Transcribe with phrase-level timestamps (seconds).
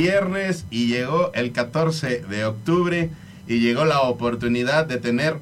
[0.00, 3.10] Viernes y llegó el 14 de octubre
[3.46, 5.36] y llegó la oportunidad de tener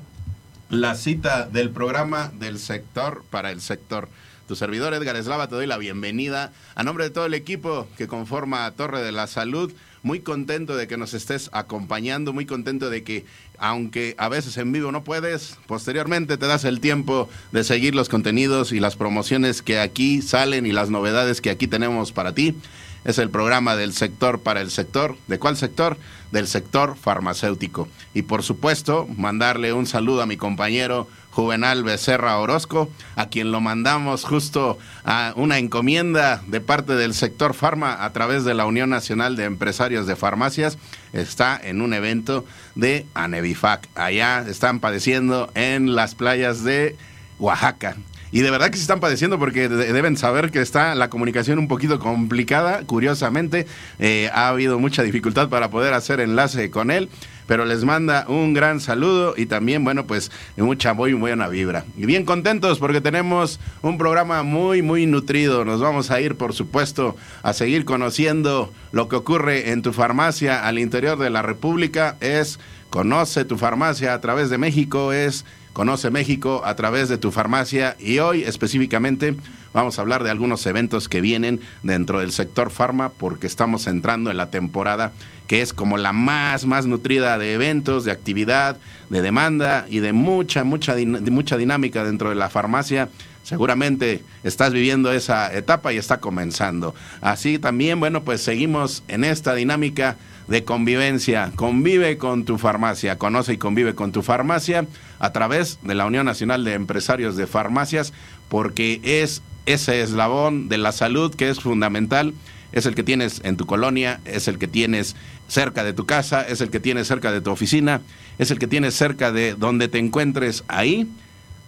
[0.68, 4.08] la cita del programa del sector para el sector.
[4.48, 8.08] Tu servidor Edgar Eslava te doy la bienvenida a nombre de todo el equipo que
[8.08, 9.72] conforma Torre de la Salud.
[10.02, 13.26] Muy contento de que nos estés acompañando, muy contento de que
[13.58, 18.08] aunque a veces en vivo no puedes, posteriormente te das el tiempo de seguir los
[18.08, 22.56] contenidos y las promociones que aquí salen y las novedades que aquí tenemos para ti.
[23.04, 25.16] Es el programa del sector para el sector.
[25.26, 25.96] ¿De cuál sector?
[26.32, 27.88] Del sector farmacéutico.
[28.14, 33.60] Y por supuesto, mandarle un saludo a mi compañero Juvenal Becerra Orozco, a quien lo
[33.60, 38.90] mandamos justo a una encomienda de parte del sector farma a través de la Unión
[38.90, 40.78] Nacional de Empresarios de Farmacias.
[41.12, 42.44] Está en un evento
[42.74, 43.88] de Anevifac.
[43.94, 46.96] Allá están padeciendo en las playas de
[47.38, 47.96] Oaxaca.
[48.30, 51.68] Y de verdad que se están padeciendo porque deben saber que está la comunicación un
[51.68, 52.82] poquito complicada.
[52.84, 53.66] Curiosamente,
[53.98, 57.08] eh, ha habido mucha dificultad para poder hacer enlace con él
[57.48, 61.86] pero les manda un gran saludo y también, bueno, pues mucha muy buena vibra.
[61.96, 65.64] Y bien contentos porque tenemos un programa muy, muy nutrido.
[65.64, 70.68] Nos vamos a ir, por supuesto, a seguir conociendo lo que ocurre en tu farmacia
[70.68, 72.16] al interior de la República.
[72.20, 77.30] Es Conoce tu farmacia a través de México, es Conoce México a través de tu
[77.30, 79.36] farmacia y hoy específicamente
[79.72, 84.30] vamos a hablar de algunos eventos que vienen dentro del sector farma porque estamos entrando
[84.30, 85.12] en la temporada
[85.48, 88.76] que es como la más, más nutrida de eventos, de actividad,
[89.08, 93.08] de demanda y de mucha, mucha, mucha dinámica dentro de la farmacia.
[93.42, 96.94] Seguramente estás viviendo esa etapa y está comenzando.
[97.22, 100.18] Así también, bueno, pues seguimos en esta dinámica
[100.48, 101.50] de convivencia.
[101.56, 104.86] Convive con tu farmacia, conoce y convive con tu farmacia
[105.18, 108.12] a través de la Unión Nacional de Empresarios de Farmacias,
[108.48, 112.34] porque es ese eslabón de la salud que es fundamental
[112.72, 115.16] es el que tienes en tu colonia, es el que tienes
[115.48, 118.02] cerca de tu casa, es el que tienes cerca de tu oficina,
[118.38, 121.08] es el que tienes cerca de donde te encuentres ahí.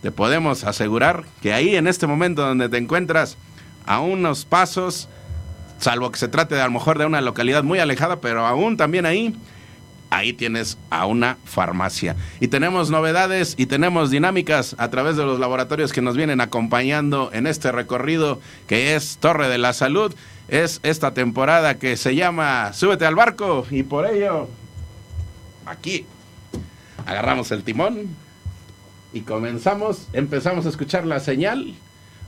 [0.03, 3.37] Te podemos asegurar que ahí en este momento donde te encuentras,
[3.87, 5.09] a unos pasos,
[5.79, 8.77] salvo que se trate de a lo mejor de una localidad muy alejada, pero aún
[8.77, 9.35] también ahí,
[10.11, 12.17] ahí tienes a una farmacia.
[12.41, 17.31] Y tenemos novedades y tenemos dinámicas a través de los laboratorios que nos vienen acompañando
[17.33, 20.15] en este recorrido que es Torre de la Salud
[20.51, 24.49] es esta temporada que se llama Súbete al barco y por ello
[25.65, 26.05] aquí
[27.07, 28.17] agarramos el timón
[29.13, 31.75] y comenzamos, empezamos a escuchar la señal.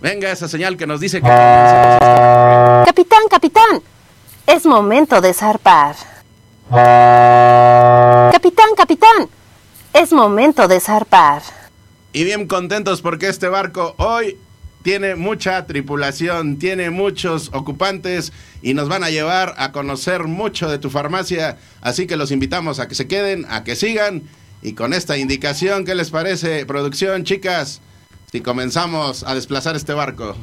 [0.00, 1.28] Venga esa señal que nos dice que...
[2.86, 3.82] Capitán, capitán,
[4.46, 5.94] es momento de zarpar.
[10.12, 11.42] Momento de zarpar.
[12.12, 14.36] Y bien contentos porque este barco hoy
[14.82, 20.78] tiene mucha tripulación, tiene muchos ocupantes y nos van a llevar a conocer mucho de
[20.78, 21.58] tu farmacia.
[21.80, 24.24] Así que los invitamos a que se queden, a que sigan.
[24.60, 27.80] Y con esta indicación, ¿qué les parece, producción, chicas?
[28.30, 30.36] Si comenzamos a desplazar este barco.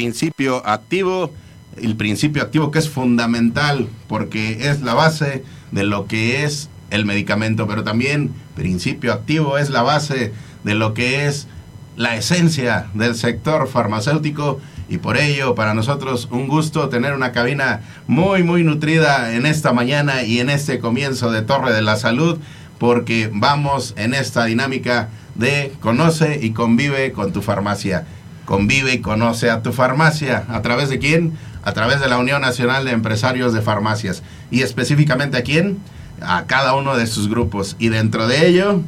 [0.00, 1.30] Principio activo,
[1.76, 7.04] el principio activo que es fundamental porque es la base de lo que es el
[7.04, 10.32] medicamento, pero también principio activo es la base
[10.64, 11.48] de lo que es
[11.96, 14.58] la esencia del sector farmacéutico
[14.88, 19.74] y por ello para nosotros un gusto tener una cabina muy muy nutrida en esta
[19.74, 22.38] mañana y en este comienzo de Torre de la Salud
[22.78, 28.06] porque vamos en esta dinámica de conoce y convive con tu farmacia.
[28.50, 30.42] Convive y conoce a tu farmacia.
[30.48, 31.38] ¿A través de quién?
[31.62, 34.24] A través de la Unión Nacional de Empresarios de Farmacias.
[34.50, 35.78] Y específicamente a quién?
[36.20, 37.76] A cada uno de sus grupos.
[37.78, 38.82] Y dentro de ello,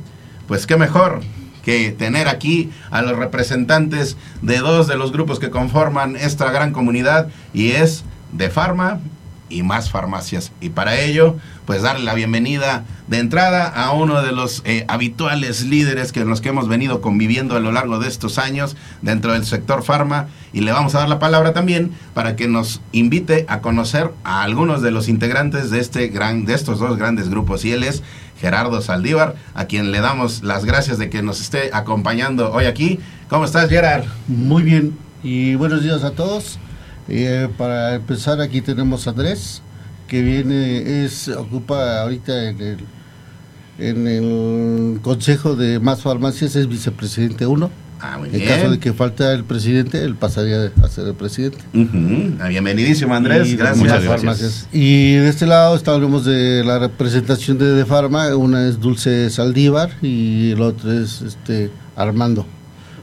[0.49, 1.21] pues qué mejor
[1.63, 6.73] que tener aquí a los representantes de dos de los grupos que conforman esta gran
[6.73, 8.99] comunidad y es de Farma
[9.53, 10.53] y más farmacias.
[10.61, 15.65] Y para ello, pues darle la bienvenida de entrada a uno de los eh, habituales
[15.65, 19.45] líderes que los que hemos venido conviviendo a lo largo de estos años dentro del
[19.45, 23.61] sector farma y le vamos a dar la palabra también para que nos invite a
[23.61, 27.73] conocer a algunos de los integrantes de este gran de estos dos grandes grupos y
[27.73, 28.03] él es
[28.41, 32.99] Gerardo Saldívar, a quien le damos las gracias de que nos esté acompañando hoy aquí.
[33.29, 34.05] ¿Cómo estás, Gerard?
[34.27, 36.59] Muy bien y buenos días a todos.
[37.09, 39.63] Eh, para empezar aquí tenemos a Andrés,
[40.09, 42.79] que viene, es ocupa ahorita en el,
[43.79, 47.71] en el Consejo de Más Farmacias, es vicepresidente 1.
[48.05, 48.49] Ah, muy En bien.
[48.49, 51.59] caso de que falta el presidente, él pasaría a ser el presidente.
[51.73, 52.35] Ujú.
[52.41, 53.49] Ah, Bienvenidísimo, Andrés.
[53.49, 53.79] Y gracias.
[53.79, 54.69] muchas farmacias.
[54.73, 59.31] Y de este lado está- hablamos de la representación de, de Farma, una es Dulce
[59.31, 62.45] Saldívar y el otro es este Armando.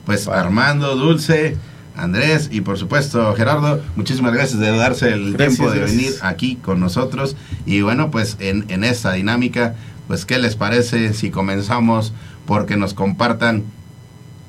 [0.05, 1.55] Pues Armando, Dulce,
[2.03, 5.97] Andrés y por supuesto Gerardo, muchísimas gracias de darse el Gracias, tiempo de gracias.
[5.97, 7.35] venir aquí con nosotros.
[7.65, 9.75] Y bueno, pues en, en esta dinámica,
[10.07, 12.13] pues ¿qué les parece si comenzamos
[12.45, 13.63] porque nos compartan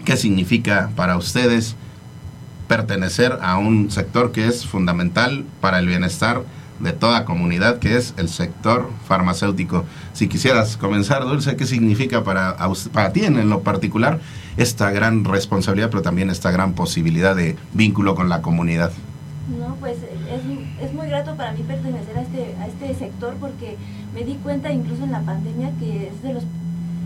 [0.05, 1.77] qué significa para ustedes
[2.69, 6.45] pertenecer a un sector que es fundamental para el bienestar
[6.81, 9.85] de toda comunidad, que es el sector farmacéutico.
[10.13, 12.57] Si quisieras comenzar, Dulce, ¿qué significa para,
[12.93, 14.21] para ti en, lo particular
[14.57, 18.93] esta gran responsabilidad, pero también esta gran posibilidad de vínculo con la comunidad?
[19.59, 23.77] No, pues es, es muy grato para mí pertenecer a este, a este sector porque
[24.15, 26.45] me di cuenta incluso en la pandemia que es de los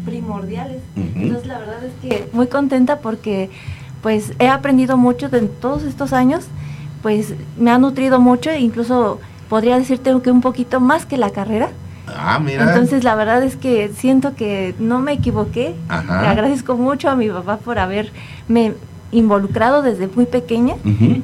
[0.04, 0.82] primordiales.
[0.96, 1.08] Ujú.
[1.16, 3.50] Entonces la verdad es que muy contenta porque
[4.02, 6.44] pues he aprendido mucho de todos estos años,
[7.02, 9.18] pues me ha nutrido mucho e incluso
[9.54, 11.68] podría decirte que un poquito más que la carrera.
[12.08, 12.64] Ah, mira.
[12.64, 15.76] Entonces la verdad es que siento que no me equivoqué.
[15.88, 16.22] Ajá.
[16.22, 18.72] Le agradezco mucho a mi papá por haberme
[19.12, 20.74] involucrado desde muy pequeña.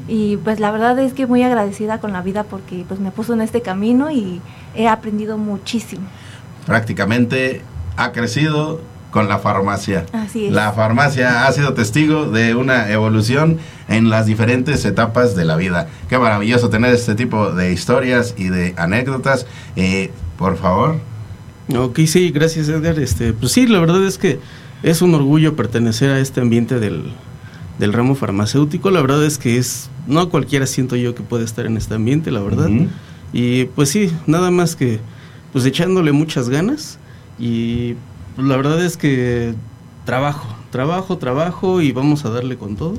[0.06, 3.35] Y pues la verdad es que muy agradecida con la vida porque pues me puso
[3.35, 4.41] en este camino y
[4.77, 6.06] he aprendido muchísimo.
[6.67, 7.62] prácticamente
[7.97, 10.06] ha crecido con la farmacia.
[10.12, 10.52] Así es.
[10.52, 13.58] La farmacia ha sido testigo de una evolución
[13.88, 15.88] en las diferentes etapas de la vida.
[16.08, 19.46] Qué maravilloso tener este tipo de historias y de anécdotas.
[19.76, 20.96] Eh, por favor.
[21.76, 22.98] Ok, sí, gracias Edgar.
[22.98, 24.38] Este, pues sí, la verdad es que
[24.82, 27.12] es un orgullo pertenecer a este ambiente del,
[27.78, 28.90] del ramo farmacéutico.
[28.90, 32.31] La verdad es que es, no cualquiera siento yo que puede estar en este ambiente,
[32.31, 32.70] la verdad.
[33.32, 35.00] Y pues sí, nada más que
[35.52, 36.98] pues echándole muchas ganas
[37.38, 37.94] y
[38.34, 39.55] pues, la verdad es que
[40.05, 42.94] trabajo, trabajo, trabajo y vamos a darle con todo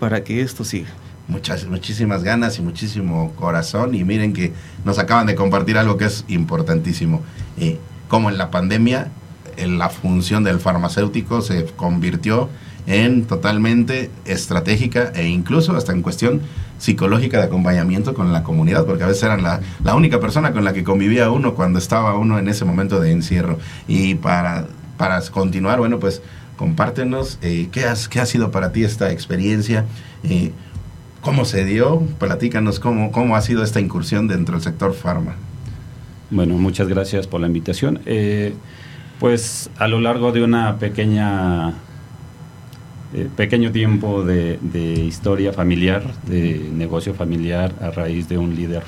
[0.00, 0.88] para que esto siga.
[1.26, 3.94] Muchas, muchísimas ganas y muchísimo corazón.
[3.94, 4.52] Y miren que
[4.84, 7.22] nos acaban de compartir algo que es importantísimo.
[7.58, 9.10] Eh, como en la pandemia,
[9.56, 12.48] en la función del farmacéutico se convirtió
[12.86, 16.42] en totalmente estratégica e incluso hasta en cuestión
[16.78, 19.60] psicológica de acompañamiento con la comunidad, porque a veces eran la,
[19.94, 23.58] única persona con la que convivía uno cuando estaba uno en ese momento de encierro.
[23.88, 24.66] Y para,
[24.96, 26.22] para continuar, bueno, pues
[26.56, 29.84] compártenos eh, ¿qué, has, qué ha sido para ti esta experiencia,
[30.22, 30.52] eh,
[31.20, 35.34] cómo se dio, platícanos cómo, cómo ha sido esta incursión dentro del sector farma.
[36.30, 38.00] Bueno, muchas gracias por la invitación.
[38.06, 38.54] Eh,
[39.20, 41.74] pues a lo largo de una pequeña
[43.14, 48.82] eh, pequeño tiempo de, de historia familiar, de negocio familiar, a raíz de un líder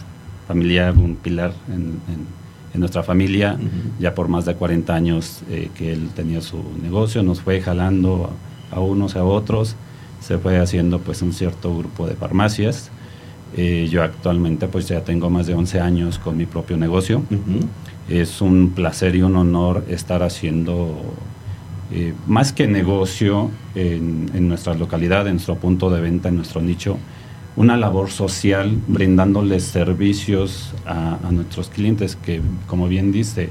[0.49, 1.75] familiar, un pilar en,
[2.12, 3.56] en- en nuestra familia,
[3.99, 8.30] ya por más de 40 años eh, que él tenía su negocio, nos fue jalando
[8.71, 9.76] a, a unos a otros,
[10.21, 12.90] se fue haciendo pues un cierto grupo de farmacias.
[13.56, 17.23] Eh, yo actualmente pues ya tengo más de 11 años con mi propio negocio.
[18.11, 21.00] Es un placer y un honor estar haciendo
[21.93, 26.61] eh, más que negocio en, en nuestra localidad, en nuestro punto de venta, en nuestro
[26.61, 26.99] nicho,
[27.57, 33.50] una labor social brindándoles servicios a, nuestros clientes que, como bien dice,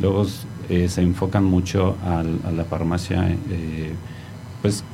[0.00, 0.26] luego
[0.68, 3.92] eh, se enfocan mucho a, la farmacia, eh,
[4.62, 4.84] pues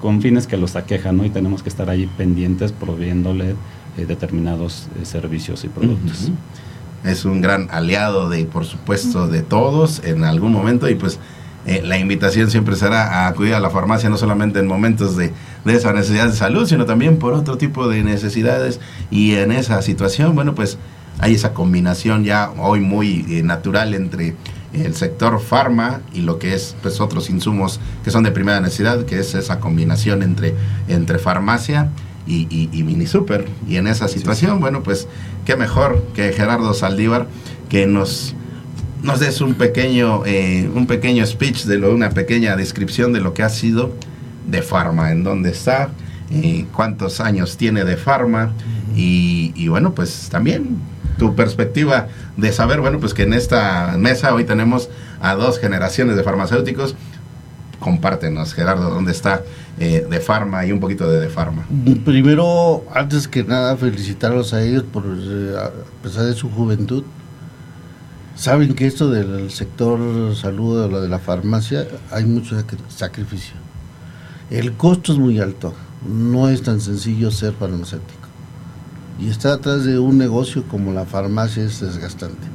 [0.00, 1.24] con fines que los aquejan, ¿no?
[1.24, 3.54] Y tenemos que estar ahí pendientes proviéndole
[3.96, 6.32] determinados servicios y productos.
[7.04, 11.20] Es un gran aliado de, por supuesto, de todos en algún momento y pues
[11.66, 15.32] eh, la invitación siempre será a acudir a la farmacia no solamente en momentos de,
[15.64, 19.80] de esa necesidad de salud, sino también por otro tipo de necesidades y en esa
[19.82, 20.78] situación, bueno, pues
[21.18, 24.34] hay esa combinación ya hoy muy natural entre
[24.72, 29.04] el sector farma y lo que es pues otros insumos que son de primera necesidad,
[29.04, 30.54] que es esa combinación entre,
[30.88, 31.90] entre farmacia
[32.26, 33.46] y, y, mini super.
[33.68, 35.08] Y en esa situación, bueno, pues
[35.44, 37.26] qué mejor que Gerardo Saldívar
[37.68, 38.34] que nos
[39.02, 43.34] nos des un pequeño eh, un pequeño speech de lo, una pequeña descripción de lo
[43.34, 43.92] que ha sido
[44.46, 45.90] de Farma, en dónde está,
[46.30, 48.52] eh, cuántos años tiene de Farma
[48.96, 50.78] y, y bueno, pues también
[51.18, 54.88] tu perspectiva de saber, bueno, pues que en esta mesa hoy tenemos
[55.20, 56.96] a dos generaciones de farmacéuticos.
[57.78, 59.42] Compártenos, Gerardo, dónde está
[59.78, 61.66] eh, de Farma y un poquito de De Farma.
[62.04, 65.70] Primero, antes que nada, felicitarlos a ellos por, eh, a
[66.02, 67.02] pesar de su juventud.
[68.42, 72.56] Saben que esto del sector salud, lo de la farmacia, hay mucho
[72.88, 73.54] sacrificio.
[74.50, 75.72] El costo es muy alto.
[76.04, 78.26] No es tan sencillo ser farmacéutico
[79.20, 82.48] y estar atrás de un negocio como la farmacia es desgastante.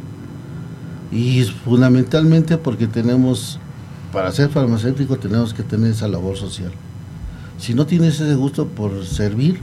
[1.10, 3.58] Y fundamentalmente porque tenemos,
[4.12, 6.74] para ser farmacéutico tenemos que tener esa labor social.
[7.60, 9.62] Si no tienes ese gusto por servir,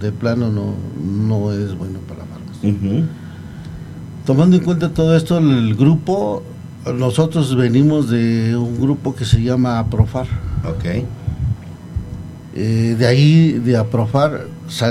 [0.00, 3.08] de plano no, no es bueno para la farmacia.
[4.24, 6.42] Tomando en cuenta todo esto, el grupo,
[6.96, 10.26] nosotros venimos de un grupo que se llama Aprofar.
[10.64, 11.04] Ok.
[12.54, 14.46] Eh, de ahí, de Aprofar,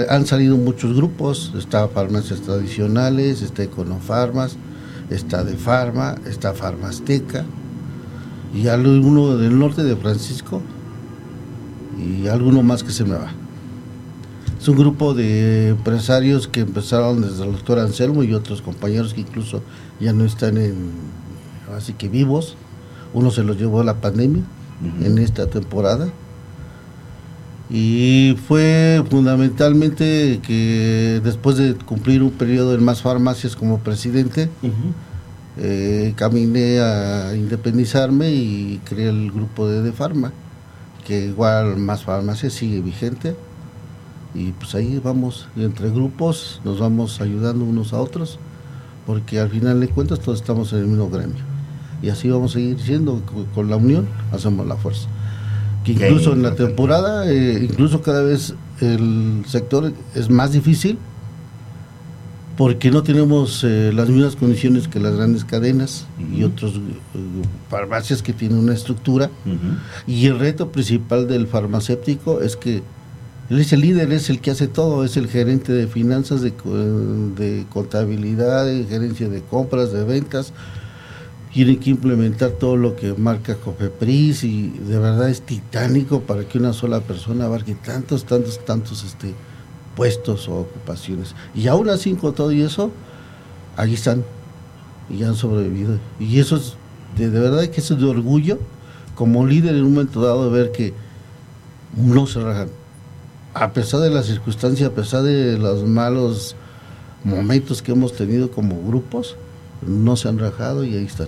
[0.10, 4.58] han salido muchos grupos, está Farmacias Tradicionales, está Econofarmas,
[5.10, 7.44] está De Farma, está Farmasteca,
[8.54, 10.62] y alguno del norte de Francisco,
[11.98, 13.32] y alguno más que se me va.
[14.64, 19.20] Es un grupo de empresarios que empezaron desde el doctor Anselmo y otros compañeros que
[19.20, 19.62] incluso
[20.00, 20.90] ya no están en,
[21.76, 22.56] así que vivos.
[23.14, 24.42] Uno se los llevó a la pandemia
[25.02, 26.08] en esta temporada
[27.70, 34.50] y fue fundamentalmente que después de cumplir un periodo en más farmacias como presidente,
[35.58, 40.32] eh, caminé a independizarme y creé el grupo de Defarma,
[41.06, 43.36] que igual más farmacias sigue vigente.
[44.34, 48.40] Y pues ahí vamos, entre grupos, nos vamos ayudando unos a otros,
[49.06, 51.44] porque al final de cuentas todos estamos en el mismo gremio.
[52.02, 53.22] Y así vamos a seguir siendo,
[53.54, 55.08] con la unión hacemos la fuerza
[55.84, 60.98] que incluso en la temporada, eh, incluso cada vez el sector es más difícil
[62.58, 66.80] porque no tenemos eh, las mismas condiciones que las grandes cadenas y otras eh,
[67.70, 69.32] farmacias que tienen una estructura.
[70.06, 72.84] Y el reto principal del farmacéutico es que
[73.50, 76.54] él el líder, es el que hace todo, es el gerente de finanzas, de,
[77.70, 80.54] contabilidad, de gerencia de compras, de ventas
[81.54, 86.58] tienen que implementar todo lo que marca Cofepris y de verdad es titánico para que
[86.58, 89.36] una sola persona abarque tantos, tantos, tantos este,
[89.96, 91.36] puestos o ocupaciones.
[91.54, 92.90] Y aún así, con todo y eso,
[93.78, 94.24] ahí están
[95.10, 96.00] y han sobrevivido.
[96.20, 96.76] Y eso es,
[97.18, 98.58] de, verdad que eso es de orgullo
[99.14, 100.94] como líder en un momento dado de ver que
[101.96, 102.70] no se rajan.
[103.54, 106.56] A pesar de las circunstancias, a pesar de los malos
[107.24, 109.36] momentos que hemos tenido como grupos,
[109.86, 111.28] no se han rajado y ahí están.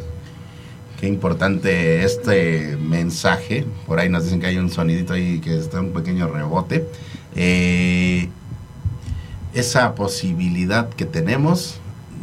[0.99, 3.65] Qué importante este mensaje.
[3.85, 6.87] Por ahí nos dicen que hay un sonidito ahí que está un pequeño rebote.
[7.35, 8.29] Eh,
[9.53, 11.75] esa posibilidad que tenemos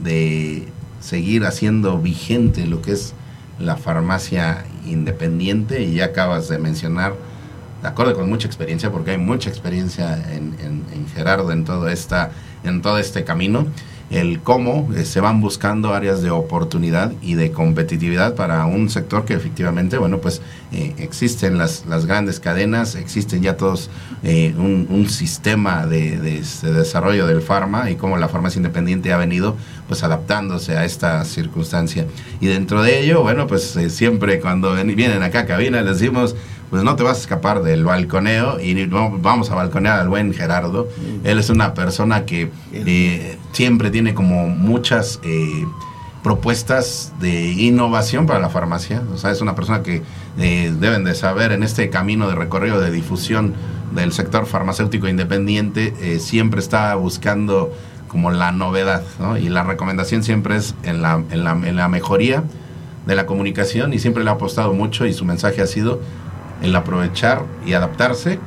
[0.02, 0.66] de
[1.00, 3.14] seguir haciendo vigente lo que es
[3.58, 7.14] la farmacia independiente y ya acabas de mencionar,
[7.82, 12.30] de acuerdo con mucha experiencia, porque hay mucha experiencia en, en Gerardo en todo, esta,
[12.64, 13.66] en todo este camino
[14.12, 19.24] el cómo eh, se van buscando áreas de oportunidad y de competitividad para un sector
[19.24, 23.88] que efectivamente, bueno, pues eh, existen las, las grandes cadenas, existen ya todos
[24.22, 29.56] eh, un, sistema de, de, desarrollo del farma y cómo la farmacia independiente ha venido
[29.88, 32.06] pues adaptándose a esta circunstancia.
[32.40, 36.36] Y dentro de ello, bueno, pues siempre cuando vienen acá a cabina les decimos,
[36.72, 40.88] pues no te vas a escapar del balconeo y vamos a balconear al buen Gerardo.
[41.22, 45.66] Él es una persona que eh, siempre tiene como muchas eh,
[46.22, 49.02] propuestas de innovación para la farmacia.
[49.12, 50.00] O sea, es una persona que
[50.38, 53.52] eh, deben de saber en este camino de recorrido de difusión
[53.94, 57.70] del sector farmacéutico independiente, siempre está buscando
[58.08, 59.36] como la novedad, ¿no?
[59.36, 62.44] Y la recomendación siempre es en la, en la, en la mejoría
[63.04, 66.00] de la comunicación y siempre le ha apostado mucho y su mensaje ha sido
[66.62, 68.38] el aprovechar y adaptarse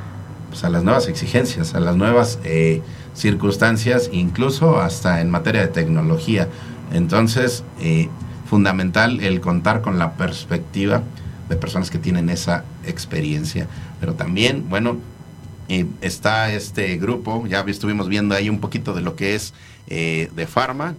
[0.49, 2.81] pues, a las nuevas exigencias, a las nuevas eh,
[3.13, 6.47] circunstancias, incluso hasta en materia de tecnología.
[6.91, 8.09] Entonces, eh,
[8.49, 11.03] fundamental el contar con la perspectiva
[11.49, 13.67] de personas que tienen esa experiencia.
[13.99, 14.97] Pero también, bueno,
[15.67, 19.53] eh, está este grupo, ya estuvimos viendo ahí un poquito de lo que es
[19.87, 20.95] eh, de farma,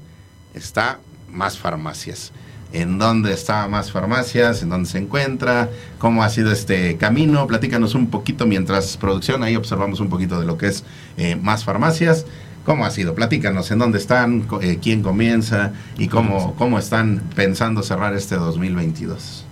[0.54, 0.98] está
[1.30, 2.32] más farmacias.
[2.72, 4.62] ¿En dónde está más farmacias?
[4.62, 5.70] ¿En dónde se encuentra?
[5.98, 7.46] ¿Cómo ha sido este camino?
[7.46, 10.84] Platícanos un poquito mientras producción, ahí observamos un poquito de lo que es
[11.16, 12.26] eh, más farmacias.
[12.64, 13.14] ¿Cómo ha sido?
[13.14, 14.46] Platícanos, ¿en dónde están?
[14.60, 15.72] Eh, ¿Quién comienza?
[15.96, 19.44] ¿Y cómo, cómo están pensando cerrar este 2022?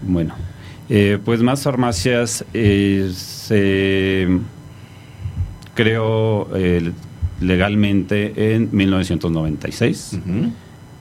[0.00, 0.34] Bueno,
[0.88, 4.28] eh, pues más farmacias se
[5.74, 6.48] creó
[7.40, 10.12] legalmente en 1996.
[10.14, 10.52] Ujú.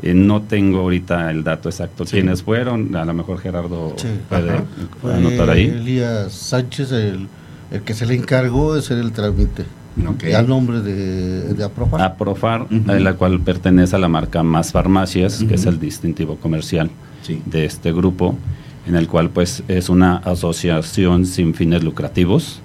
[0.04, 2.12] Eh, no tengo ahorita el dato exacto Sí.
[2.18, 4.08] quiénes fueron, a lo mejor Gerardo Sí.
[5.02, 5.66] puede anotar ahí.
[5.68, 7.28] Elías Sánchez el,
[7.72, 9.64] el que se le encargó de hacer el trámite.
[10.36, 12.02] Al nombre de, de Aprofar.
[12.02, 16.90] Aprofar, a la cual pertenece a la marca Más Farmacias, que es el distintivo comercial
[17.22, 17.42] Sí.
[17.46, 18.36] de este grupo,
[18.88, 22.60] en el cual pues es una asociación sin fines lucrativos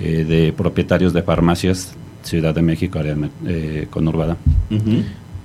[0.00, 4.36] eh, de propietarios de farmacias, Ciudad de México, área eh, conurbada.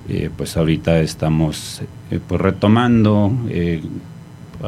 [0.08, 3.82] Eh, pues ahorita estamos eh, pues retomando eh,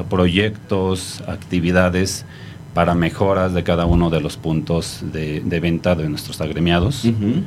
[0.08, 2.26] proyectos, actividades
[2.74, 7.04] para mejoras de cada uno de los puntos de, de venta de nuestros agremiados.
[7.04, 7.42] Ujú.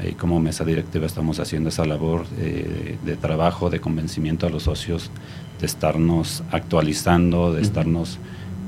[0.00, 4.62] Ahí como mesa directiva estamos haciendo esa labor eh, de trabajo, de convencimiento a los
[4.62, 5.10] socios,
[5.60, 8.18] de estarnos actualizando, de estarnos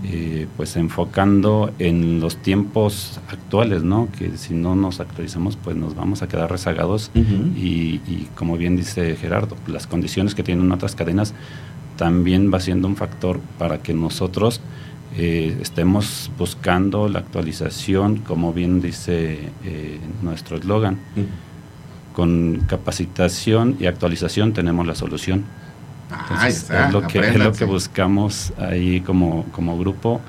[0.04, 4.08] eh, pues enfocando en los tiempos actuales, ¿no?
[4.18, 7.98] Que si no nos actualizamos, pues nos vamos a quedar rezagados y
[8.34, 11.34] como bien dice Gerardo, las condiciones que tienen otras cadenas
[11.96, 14.60] también va siendo un factor para que nosotros
[15.16, 20.98] eh, estemos buscando la actualización, como bien dice eh, nuestro eslogan.
[22.14, 25.44] Con capacitación y actualización tenemos la solución.
[26.22, 30.20] Entonces, está, es lo que es lo que buscamos ahí como, como grupo,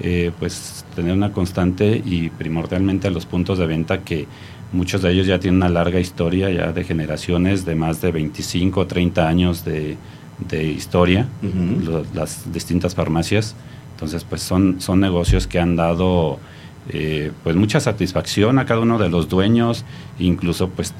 [0.00, 4.26] eh, pues tener una constante y primordialmente a los puntos de venta que
[4.72, 8.80] muchos de ellos ya tienen una larga historia ya de generaciones de más de 25
[8.80, 9.96] o 30 años de,
[10.48, 11.90] de historia, Ujú.
[11.90, 13.54] lo- las distintas farmacias.
[13.94, 16.38] Entonces, pues son, son negocios que han dado
[16.90, 19.84] eh, pues mucha satisfacción a cada uno de los dueños,
[20.18, 20.94] incluso pues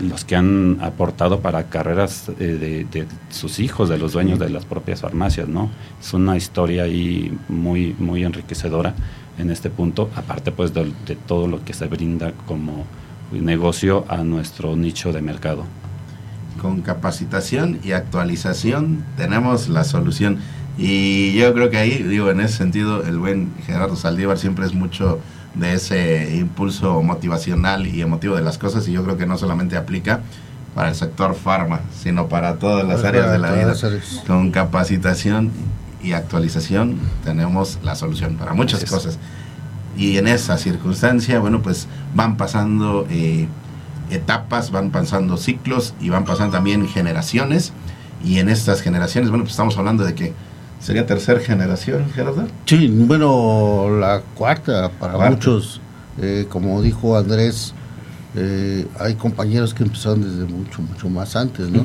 [0.00, 4.50] los que han aportado para carreras eh, de, de sus hijos, de los dueños de
[4.50, 5.70] las propias farmacias, ¿no?
[6.00, 8.94] Es una historia ahí muy, muy enriquecedora
[9.38, 12.86] en este punto, aparte pues de, de todo lo que se brinda como
[13.32, 15.64] negocio a nuestro nicho de mercado.
[16.60, 20.38] con capacitación y actualización tenemos la solución.
[20.76, 24.74] Y yo creo que ahí, digo, en ese sentido, el buen Gerardo Saldívar siempre es
[24.74, 25.20] mucho
[25.54, 29.76] de ese impulso motivacional y emotivo de las cosas y yo creo que no solamente
[29.76, 30.20] aplica
[30.74, 33.74] para el sector farma, sino para todas las áreas de la vida.
[34.26, 35.52] Con capacitación
[36.02, 39.18] y actualización tenemos la solución para muchas cosas.
[39.96, 43.46] Y en esa circunstancia, bueno, pues van pasando eh,
[44.10, 47.72] etapas, van pasando ciclos y van pasando también generaciones.
[48.24, 50.32] Y en estas generaciones, bueno, pues estamos hablando de que
[50.84, 52.46] sería tercera generación, Gerardo.
[52.66, 55.34] Sí, bueno, la cuarta para Cuarta.
[55.34, 55.80] muchos,
[56.20, 57.72] eh, como dijo Andrés,
[58.36, 61.84] eh, hay compañeros que empezaron desde mucho, mucho más antes, ¿no?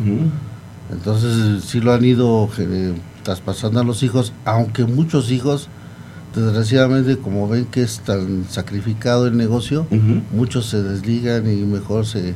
[0.92, 5.70] Entonces sí lo han ido eh, traspasando a los hijos, aunque muchos hijos,
[6.36, 9.88] desgraciadamente, como ven que es tan sacrificado el negocio,
[10.34, 12.36] muchos se desligan y mejor se,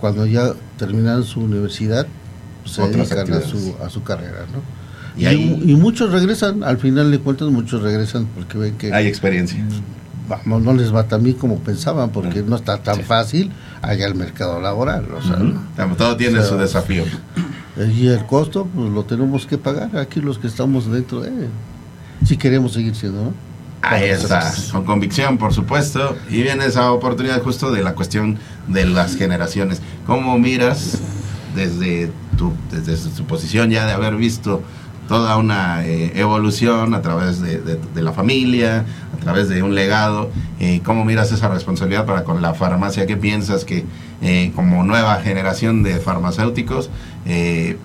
[0.00, 2.08] cuando ya terminan su universidad,
[2.64, 4.79] se Otras dedican a su, a su carrera, ¿no?
[5.16, 8.92] Y Y, ahí- y muchos regresan, al final de cuentas muchos regresan porque ven que
[8.92, 9.58] Hay experiencia.
[10.28, 13.02] vamos, no les va tan bien como pensaban, porque no está tan sí.
[13.02, 13.50] fácil
[13.82, 15.06] allá el mercado laboral.
[15.12, 15.38] O sea.
[15.96, 17.04] Todo tiene O sea, su desafío.
[17.96, 21.30] Y el costo, pues lo tenemos que pagar aquí los que estamos dentro de
[22.26, 23.32] Si queremos seguir siendo, ¿no?
[23.82, 26.14] Ahí está, con convicción, por supuesto.
[26.28, 28.36] Y viene esa oportunidad justo de la cuestión
[28.68, 29.80] de las generaciones.
[30.06, 30.98] ¿Cómo miras
[31.56, 34.62] desde tu, desde tu posición ya de haber visto
[35.10, 39.74] toda una eh, evolución a través de, de- de la familia, a través de un
[39.74, 40.30] legado?
[40.60, 43.06] eh, ¿Cómo miras esa responsabilidad para con la farmacia?
[43.08, 43.84] ¿Qué piensas que
[44.22, 46.90] eh, como nueva generación de farmacéuticos
[47.26, 47.76] eh,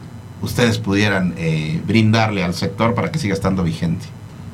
[0.44, 4.06] ustedes pudieran eh, brindarle al sector para que siga estando vigente?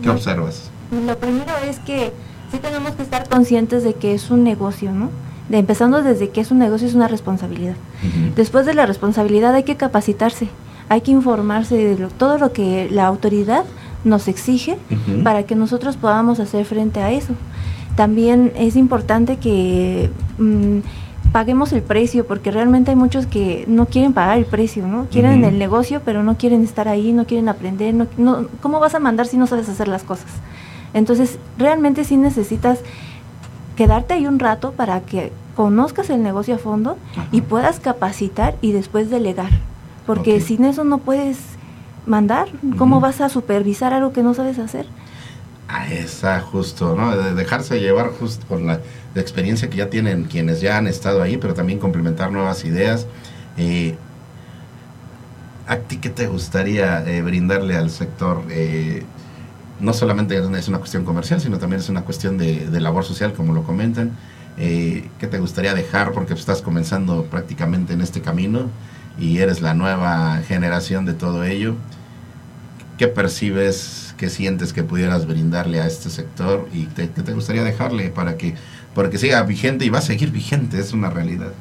[0.01, 0.13] ¿Qué No.
[0.13, 0.69] observas?
[1.05, 2.13] Lo primero es que
[2.53, 5.09] sí tenemos que estar conscientes de que es un negocio, ¿no?
[5.49, 7.75] De empezando desde que es un negocio es una responsabilidad.
[8.37, 10.47] Después de la responsabilidad hay que capacitarse,
[10.91, 13.63] hay que informarse de lo- todo lo que la autoridad
[14.03, 14.77] nos exige
[15.23, 17.33] para que nosotros podamos hacer frente a eso.
[17.95, 20.79] también es importante que mm,
[21.31, 25.05] paguemos el precio, porque realmente hay muchos que no quieren pagar el precio, ¿no?
[25.11, 28.95] Quieren el negocio, pero no quieren estar ahí, no quieren aprender, no, no- ¿cómo vas
[28.95, 30.31] a mandar si no sabes hacer las cosas?
[30.93, 32.79] Entonces, realmente sí necesitas
[33.75, 36.97] quedarte ahí un rato para que conozcas el negocio a fondo
[37.31, 39.49] y puedas capacitar y después delegar.
[40.05, 41.37] Porque sin eso no puedes
[42.05, 42.47] mandar.
[42.77, 44.85] ¿Cómo vas a supervisar algo que no sabes hacer?
[45.67, 47.15] A esa justo, ¿no?
[47.15, 48.81] De dejarse llevar justo con la,
[49.13, 53.07] la experiencia que ya tienen quienes ya han estado ahí, pero también complementar nuevas ideas.
[53.57, 53.95] Eh,
[55.67, 58.43] ¿A ti qué te gustaría eh, brindarle al sector?
[58.49, 59.03] Eh,
[59.79, 63.33] no solamente es una cuestión comercial, sino también es una cuestión de, de labor social,
[63.33, 64.11] como lo comentan.
[64.57, 66.11] Eh, ¿Qué te gustaría dejar?
[66.11, 68.69] Porque estás comenzando prácticamente en este camino
[69.19, 71.75] y eres la nueva generación de todo ello.
[72.97, 78.09] ¿Qué percibes, qué sientes que pudieras brindarle a este sector y qué te gustaría dejarle
[78.09, 78.53] para que,
[78.93, 80.79] para que siga vigente y va a seguir vigente?
[80.79, 81.51] Es una realidad.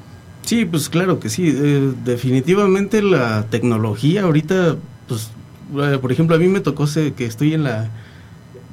[0.45, 1.49] Sí, pues claro que sí.
[1.55, 4.77] Eh, definitivamente la tecnología ahorita,
[5.09, 5.31] pues,
[5.83, 7.89] eh, por ejemplo, a mí me tocó se- que estoy en la,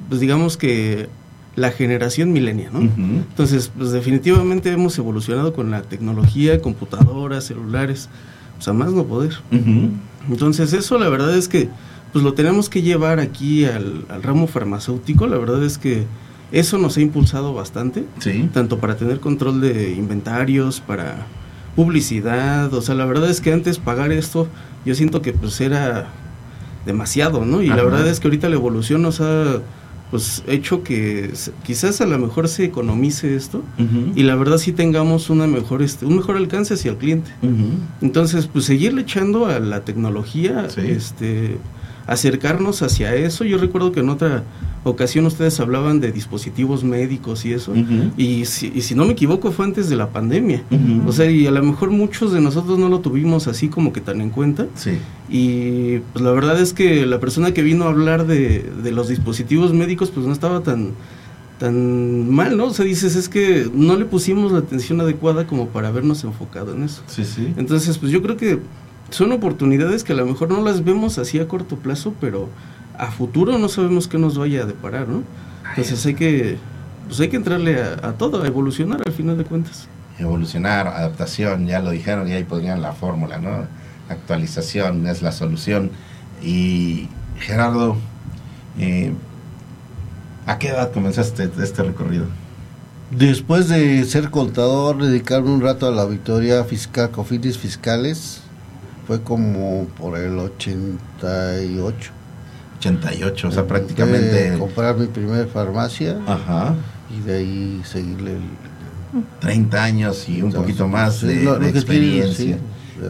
[0.08, 1.08] pues digamos que
[1.56, 2.80] la generación milenia, ¿no?
[2.80, 3.00] Ujú.
[3.30, 8.08] Entonces, pues definitivamente hemos evolucionado con la tecnología, computadoras, celulares,
[8.58, 9.34] pues a más no poder.
[10.30, 11.68] Entonces, eso la verdad es que,
[12.12, 15.26] pues lo tenemos que llevar aquí al, al ramo farmacéutico.
[15.26, 16.04] La verdad es que
[16.52, 18.48] eso nos ha impulsado bastante Sí.
[18.52, 21.26] tanto para tener control de inventarios, para
[21.76, 24.48] publicidad, o sea, la verdad es que antes pagar esto,
[24.84, 26.08] yo siento que pues era
[26.86, 27.62] demasiado, ¿no?
[27.62, 27.76] Y Ajá.
[27.76, 29.58] la verdad es que ahorita la evolución nos ha
[30.10, 31.30] pues hecho que
[31.64, 33.62] quizás a lo mejor se economice esto
[34.14, 37.30] y la verdad sí tengamos una mejor este un mejor alcance hacia el cliente.
[38.00, 40.80] Entonces, pues seguirle echando a la tecnología, Sí.
[40.86, 41.58] este,
[42.08, 43.44] acercarnos hacia eso.
[43.44, 44.42] Yo recuerdo que en otra
[44.82, 47.74] ocasión ustedes hablaban de dispositivos médicos y eso.
[48.16, 50.62] Y si, y si no me equivoco fue antes de la pandemia.
[51.06, 54.00] O sea, y a lo mejor muchos de nosotros no lo tuvimos así como que
[54.00, 54.66] tan en cuenta.
[54.74, 54.92] Sí.
[55.28, 59.08] Y pues la verdad es que la persona que vino a hablar de, de los
[59.08, 60.92] dispositivos médicos pues no estaba tan
[61.58, 62.66] tan mal, ¿no?
[62.66, 66.72] O sea, dices, es que no le pusimos la atención adecuada como para habernos enfocado
[66.72, 67.02] en eso.
[67.08, 67.52] Sí, sí.
[67.56, 68.60] Entonces, pues yo creo que
[69.10, 72.48] son oportunidades que a lo mejor no las vemos así a corto plazo, pero
[72.96, 75.22] a futuro no sabemos qué nos vaya a deparar, ¿no?
[75.70, 76.58] Entonces hay que,
[77.06, 79.88] pues hay que entrarle a, a todo, a evolucionar al final de cuentas.
[80.18, 83.66] Evolucionar, adaptación, ya lo dijeron y ahí podrían la fórmula, ¿no?
[84.08, 85.90] Actualización es la solución.
[86.42, 87.96] Y Gerardo,
[88.78, 89.12] eh,
[90.46, 92.26] ¿a qué edad comenzaste este recorrido?
[93.10, 98.42] Después de ser contador, dedicarme un rato a la auditoría fiscal, COFIDIS fiscales,
[99.08, 102.10] fue como por el 88.
[102.78, 104.50] 88, o sea, prácticamente...
[104.52, 106.74] de comprar mi primer farmacia Ajá.
[107.10, 108.42] y de ahí seguirle el...
[109.40, 112.56] 30 años y un poquito más de, lo- de lo que tiene, experiencia.
[112.56, 113.04] sí.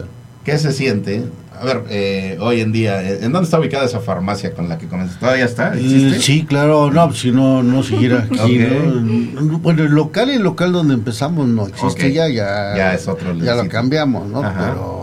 [0.45, 1.25] ¿Qué se siente?
[1.59, 4.77] A ver, eh, hoy en día, eh, ¿en dónde está ubicada esa farmacia con la
[4.77, 5.19] que comenzaste?
[5.19, 5.73] ¿Todavía está?
[5.75, 6.15] ¿Existe?
[6.17, 9.41] Eh, Sí, claro, no, si no, no siguiera aquí, Ok.
[9.41, 9.59] ¿no?
[9.59, 12.13] Bueno, el local, el local donde empezamos no existe Ok.
[12.13, 14.41] ya, ya, Ya es otro ya lo cambiamos, ¿no?
[14.41, 14.69] Ajá.
[14.73, 14.98] Pero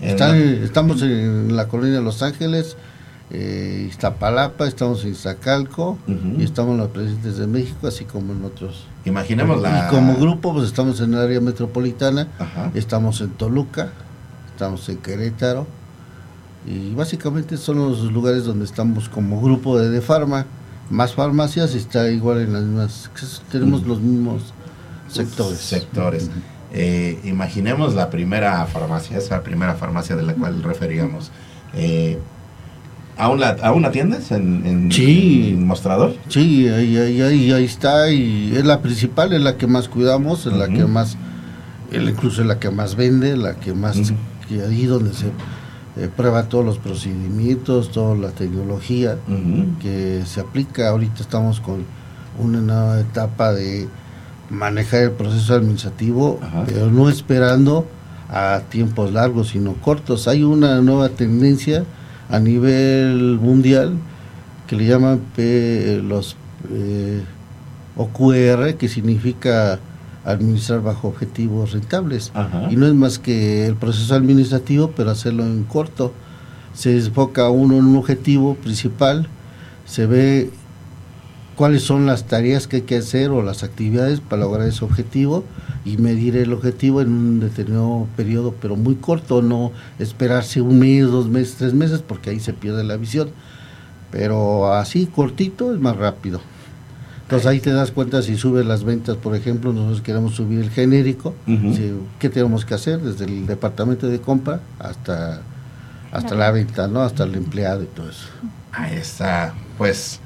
[0.00, 2.76] está- estamos en la colonia de Los Ángeles,
[3.30, 5.98] eh, Iztapalapa, estamos en Iztacalco
[6.38, 8.86] y estamos en los presidentes de México, así como en otros.
[9.04, 9.86] Imaginemos la...
[9.86, 12.70] Y como grupo, pues estamos en el área metropolitana, Ajá.
[12.74, 13.90] estamos en Toluca,
[14.52, 15.66] estamos en Querétaro
[16.66, 20.46] y básicamente son los lugares donde estamos como grupo de, de farma.
[20.88, 23.10] Más farmacias y está igual en las mismas,
[23.50, 24.52] tenemos los mismos
[25.08, 25.58] sectores.
[25.58, 26.30] sectores.
[26.78, 31.30] Eh, imaginemos la primera farmacia, esa primera farmacia de la cual referíamos.
[31.74, 32.18] Eh,
[33.16, 35.54] ¿aún, la, ¿Aún la atiendes en, en- Sí.
[35.54, 36.14] en mostrador?
[36.28, 40.44] Sí, ahí, ahí, ahí, ahí está y es la principal, es la que más cuidamos,
[40.46, 41.16] es la que más,
[41.92, 44.12] incluso es la que más vende, la que más,
[44.46, 45.26] que ahí donde se
[45.98, 49.16] eh, prueba todos los procedimientos, toda la tecnología.
[49.80, 50.88] Que se aplica.
[50.90, 51.84] Ahorita estamos con
[52.38, 53.88] una nueva etapa de
[54.50, 56.64] manejar el proceso administrativo, Ajá.
[56.66, 57.86] pero no esperando
[58.28, 60.28] a tiempos largos, sino cortos.
[60.28, 61.84] Hay una nueva tendencia
[62.28, 63.94] a nivel mundial
[64.66, 66.36] que le llaman P- los
[66.72, 67.22] eh,
[67.96, 69.78] OQR, que significa
[70.24, 72.32] administrar bajo objetivos rentables.
[72.34, 72.66] Ajá.
[72.70, 76.12] Y no es más que el proceso administrativo, pero hacerlo en corto.
[76.74, 79.28] Se enfoca uno en un objetivo principal,
[79.86, 80.50] se ve
[81.56, 85.44] cuáles son las tareas que hay que hacer o las actividades para lograr ese objetivo
[85.84, 91.04] y medir el objetivo en un determinado periodo, pero muy corto, no esperarse un mes,
[91.06, 93.30] dos meses, tres meses, porque ahí se pierde la visión.
[94.10, 96.40] Pero así cortito es más rápido.
[97.22, 100.70] Entonces ahí te das cuenta si subes las ventas, por ejemplo, nosotros queremos subir el
[100.70, 101.74] genérico, Ujú.
[101.74, 103.00] si- ¿qué tenemos que hacer?
[103.00, 105.40] Desde el departamento de compra hasta,
[106.12, 107.00] hasta la venta, ¿no?
[107.02, 108.28] Hasta el empleado y todo eso.
[108.70, 109.54] Ahí está.
[109.76, 110.20] Pues,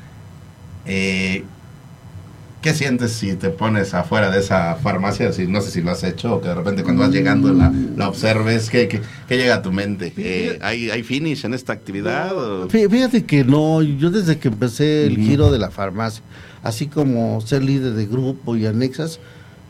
[0.87, 1.45] eh,
[2.62, 5.33] ¿qué sientes si te pones afuera de esa farmacia?
[5.33, 7.73] Si, no sé si lo has hecho o que de repente cuando vas llegando la,
[7.97, 8.69] la observes.
[8.71, 10.12] ¿Qué, qué, qué llega a tu mente?
[10.16, 12.37] Eh, ¿hay, ¿Hay finish en esta actividad?
[12.37, 16.23] o- Fíjate que no, yo desde que empecé el giro de la farmacia,
[16.62, 19.21] así como ser líder de grupo y anexas,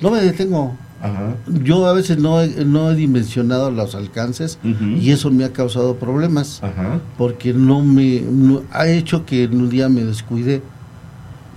[0.00, 0.76] no me detengo.
[1.02, 1.34] Ajá.
[1.64, 4.58] Yo a veces no he, no he dimensionado los alcances
[5.00, 6.60] y eso me ha causado problemas.
[6.62, 7.00] Ajá.
[7.16, 10.60] porque no me no- ha hecho que en un día me descuide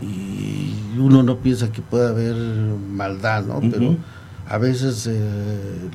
[0.02, 3.60] y uno no piensa que puede haber maldad, ¿no?
[3.62, 3.96] Pero
[4.48, 5.90] a veces eh,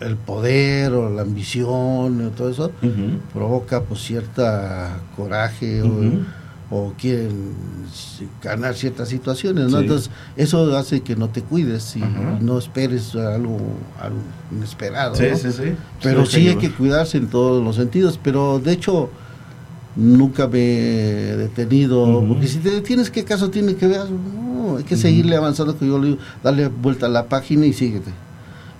[0.00, 2.70] el poder o la ambición o todo eso
[3.32, 6.34] provoca pues cierta coraje o-
[6.70, 7.52] o, quieren
[8.42, 9.78] ganar ciertas situaciones, ¿no?
[9.78, 9.84] Sí.
[9.84, 12.02] Entonces eso hace que no te cuides y
[12.40, 13.58] no esperes algo,
[14.00, 14.18] algo
[14.50, 15.14] inesperado.
[15.14, 15.36] Sí, ¿no?
[15.36, 15.74] sí, sí.
[16.02, 19.10] Pero sí hay que cuidarse en todos los sentidos, pero de hecho
[19.96, 24.10] nunca me he detenido, porque si te detienes, ¿qué caso tiene que ver?
[24.10, 27.72] No, hay que seguirle avanzando, que yo le digo, darle vuelta a la página y
[27.72, 28.10] síguete.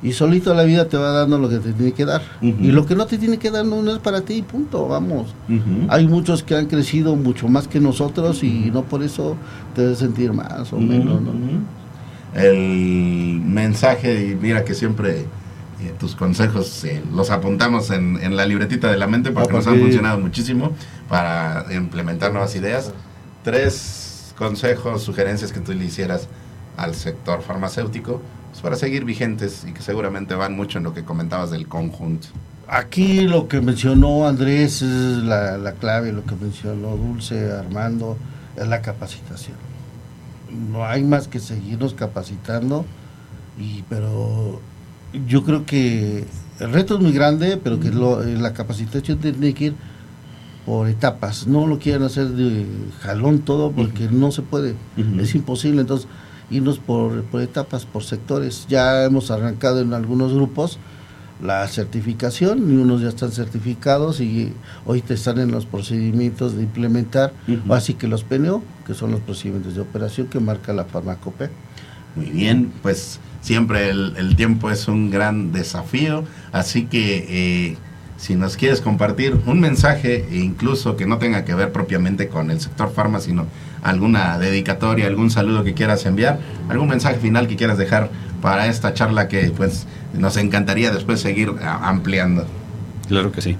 [0.02, 2.20] Y solito la vida te va dando lo que te tiene que dar.
[2.42, 5.34] Y lo que no te tiene que dar no, es para ti, punto, vamos.
[5.88, 9.36] Hay muchos que han crecido mucho más que nosotros y no por eso
[9.74, 11.32] te debes sentir más o menos, ¿no?
[12.34, 15.24] El mensaje, y mira que siempre
[15.80, 19.56] eh, tus consejos eh, los apuntamos en, en la libretita de la mente porque Ah,
[19.56, 20.72] nos han porque- funcionado muchísimo
[21.08, 22.92] para implementar nuevas ideas.
[23.42, 26.28] Tres consejos, sugerencias que tú le hicieras
[26.76, 31.04] al sector farmacéutico pues, para seguir vigentes y que seguramente van mucho en lo que
[31.04, 32.28] comentabas del conjunto.
[32.66, 38.16] Aquí lo que mencionó Andrés es la, la clave, lo que mencionó Dulce, Armando,
[38.56, 39.56] es la capacitación.
[40.70, 42.86] No hay más que seguirnos capacitando,
[43.58, 44.60] y, pero
[45.26, 46.24] yo creo que
[46.60, 49.74] el reto es muy grande, pero que lo- eh, la capacitación tiene que ir
[50.66, 51.46] por etapas.
[51.46, 52.64] No lo quieran hacer de
[53.00, 54.74] jalón todo porque no se puede,
[55.20, 55.80] es imposible.
[55.82, 56.08] Entonces,
[56.50, 58.66] irnos por, por etapas, por sectores.
[58.68, 60.78] Ya hemos arrancado en algunos grupos
[61.42, 64.52] la certificación y unos ya están certificados y
[64.86, 67.32] hoy te están en los procedimientos de implementar,
[67.74, 71.50] así que los PNO, que son los procedimientos de operación que marca la farmacopea.
[72.14, 77.76] Muy bien, pues siempre el, el tiempo es un gran desafío, así que eh,
[78.16, 82.50] si nos quieres compartir un mensaje, e incluso que no tenga que ver propiamente con
[82.50, 83.46] el sector farma, sino
[83.82, 86.38] alguna dedicatoria, algún saludo que quieras enviar,
[86.70, 88.08] algún mensaje final que quieras dejar
[88.40, 92.46] para esta charla que pues nos encantaría después seguir a- ampliando.
[93.08, 93.56] Claro que sí.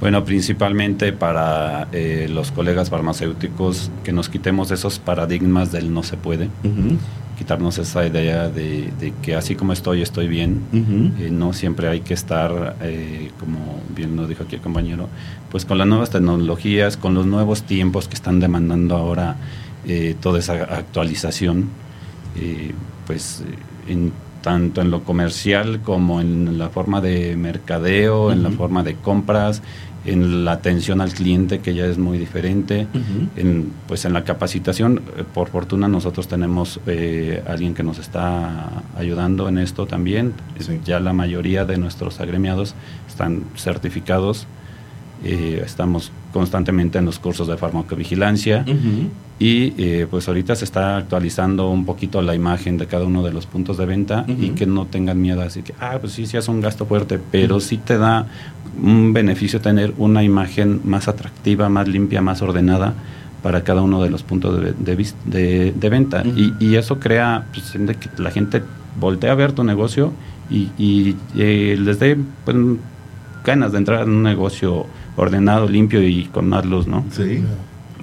[0.00, 6.16] Bueno, principalmente para eh, los colegas farmacéuticos que nos quitemos esos paradigmas del no se
[6.16, 6.48] puede,
[7.40, 10.60] quitarnos esa idea de, de que así como estoy, estoy bien.
[11.18, 15.08] Eh, no siempre hay que estar, eh, como bien lo dijo aquí el compañero,
[15.50, 19.36] pues con las nuevas tecnologías, con los nuevos tiempos que están demandando ahora
[19.86, 21.70] eh, toda esa actualización,
[23.06, 23.42] pues
[23.88, 28.96] en, tanto en lo comercial como en la forma de mercadeo, en la forma de
[28.96, 29.62] compras,
[30.04, 32.86] en la atención al cliente que ya es muy diferente,
[33.36, 38.82] en, pues en la capacitación, eh, por fortuna nosotros tenemos eh, alguien que nos está
[38.96, 40.32] ayudando en esto también.
[40.58, 40.80] Sí.
[40.84, 42.74] Ya la mayoría de nuestros agremiados
[43.08, 44.46] están certificados.
[45.24, 48.64] Eh, estamos constantemente en los cursos de farmacovigilancia.
[49.38, 53.32] Y eh, pues ahorita se está actualizando un poquito la imagen de cada uno de
[53.32, 56.36] los puntos de venta y que no tengan miedo así que ah pues sí sí
[56.36, 58.26] es un gasto fuerte pero sí te da
[58.82, 62.92] un beneficio tener una imagen más atractiva más limpia más ordenada
[63.42, 66.22] para cada uno de los puntos de, de de- de venta.
[66.26, 68.62] Y, y eso crea pues, de que la gente
[69.00, 70.12] voltea a ver tu negocio
[70.50, 72.56] y, y, eh, les dé pues,
[73.42, 74.84] ganas de entrar en un negocio
[75.16, 77.42] ordenado limpio y con más luz no Sí.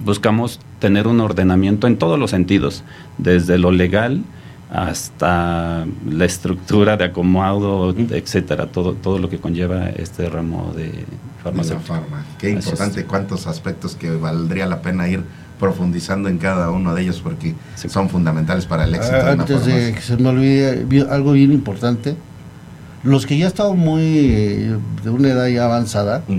[0.04, 2.84] buscamos tener un ordenamiento en todos los sentidos,
[3.18, 4.22] desde lo legal
[4.70, 10.92] hasta la estructura de acomodo, etcétera, todo, todo lo que conlleva este ramo de De
[10.92, 11.94] la farmacéutica.
[11.94, 12.24] farma.
[12.38, 15.22] Qué importante, cuántos aspectos que valdría la pena ir
[15.58, 17.88] profundizando en cada uno de ellos porque Sí.
[17.88, 19.94] son fundamentales para el éxito de Ah, Antes de farmacia.
[19.94, 22.14] que se me olvide vi- algo bien importante,
[23.02, 26.36] los que ya están muy eh, de una edad ya avanzada, Ujú.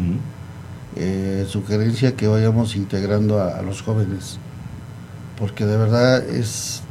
[0.99, 4.37] Eh, sugerencia que vayamos integrando a, a los jóvenes,
[5.37, 6.83] porque de verdad es,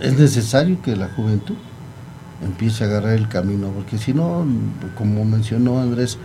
[0.00, 1.56] es necesario que la juventud
[2.44, 4.46] empiece a agarrar el camino, porque si no,
[4.96, 6.18] como mencionó Andrés,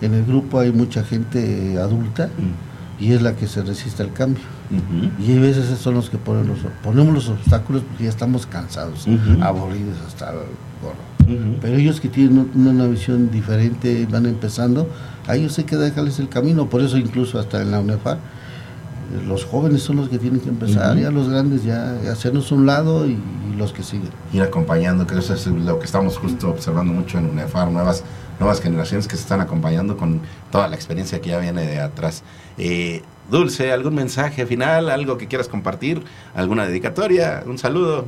[0.00, 2.30] en el grupo hay mucha gente adulta
[3.00, 4.44] y es la que se resiste al cambio.
[5.18, 9.06] Y hay veces son los que ponen los, ponemos los obstáculos porque ya estamos cansados,
[9.40, 10.36] aburridos hasta el
[10.82, 11.07] gorro.
[11.60, 14.88] Pero ellos que tienen una, una visión diferente, van empezando,
[15.26, 18.16] a ellos hay que dejarles el camino, por eso incluso hasta en la UNEFA, eh,
[19.26, 23.06] los jóvenes son los que tienen que empezar, ya los grandes ya hacernos un lado
[23.06, 24.10] y, y los que siguen.
[24.32, 28.04] ir acompañando, que eso es lo que estamos justo observando mucho en UNEFAR, nuevas,
[28.38, 32.22] nuevas generaciones que se están acompañando con toda la experiencia que ya viene de atrás.
[32.56, 34.88] Eh, Dulce, ¿algún mensaje final?
[34.88, 36.02] ¿Algo que quieras compartir?
[36.34, 37.42] ¿Alguna dedicatoria?
[37.46, 38.06] ¿Un saludo?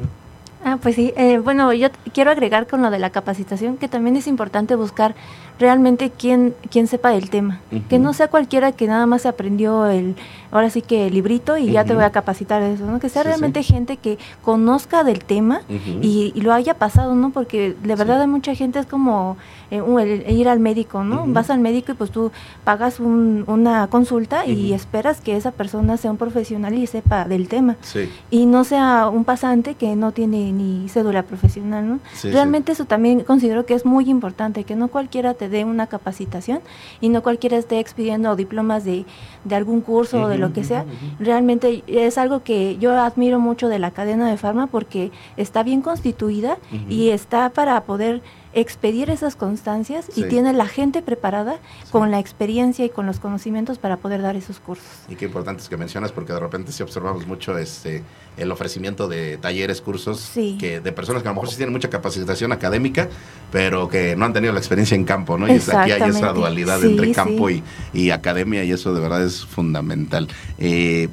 [0.62, 1.12] Ah, pues sí.
[1.16, 5.14] eh, bueno, yo quiero agregar con lo de la capacitación que también es importante buscar
[5.60, 7.60] realmente quién, quién sepa del tema.
[7.88, 10.16] Que no sea cualquiera que nada más se aprendió el,
[10.50, 12.98] ahora sí que el librito y ya te voy a capacitar de eso, ¿no?
[12.98, 17.30] Que sea Sí, realmente gente que conozca del tema y, y lo haya pasado, ¿no?
[17.30, 19.36] Porque de verdad hay mucha gente es como
[19.70, 21.24] eh, un- el- ir al médico, ¿no?
[21.28, 22.32] Vas al médico y pues tú
[22.64, 27.46] pagas un- una consulta y esperas que esa persona sea un profesional y sepa del
[27.48, 28.08] tema Sí.
[28.30, 31.96] y no sea un pasante que no tiene ni cédula profesional, ¿no?
[32.14, 32.30] Sí, sí.
[32.30, 36.60] Realmente eso también considero que es muy importante, que no cualquiera te dé una capacitación
[37.00, 39.04] y no cualquiera esté expidiendo diplomas de,
[39.44, 40.84] de algún curso o de lo que sea.
[41.18, 45.82] Realmente es algo que yo admiro mucho de la cadena de farma porque está bien
[45.82, 46.58] constituida
[46.88, 50.22] y está para poder expedir esas constancias Sí.
[50.22, 51.58] y tiene la gente preparada
[51.90, 54.86] con la experiencia y con los conocimientos para poder dar esos cursos.
[55.08, 58.02] Y qué importante es que mencionas porque de repente sí observamos mucho este
[58.36, 60.56] el ofrecimiento de talleres, cursos Sí.
[60.58, 63.08] que de personas que a lo mejor sí tienen mucha capacitación académica,
[63.52, 65.46] pero que no han tenido la experiencia en campo, ¿no?
[65.46, 69.44] Y aquí hay esa dualidad entre campo y, y academia y eso de verdad es
[69.44, 70.26] fundamental.
[70.58, 71.08] Eh,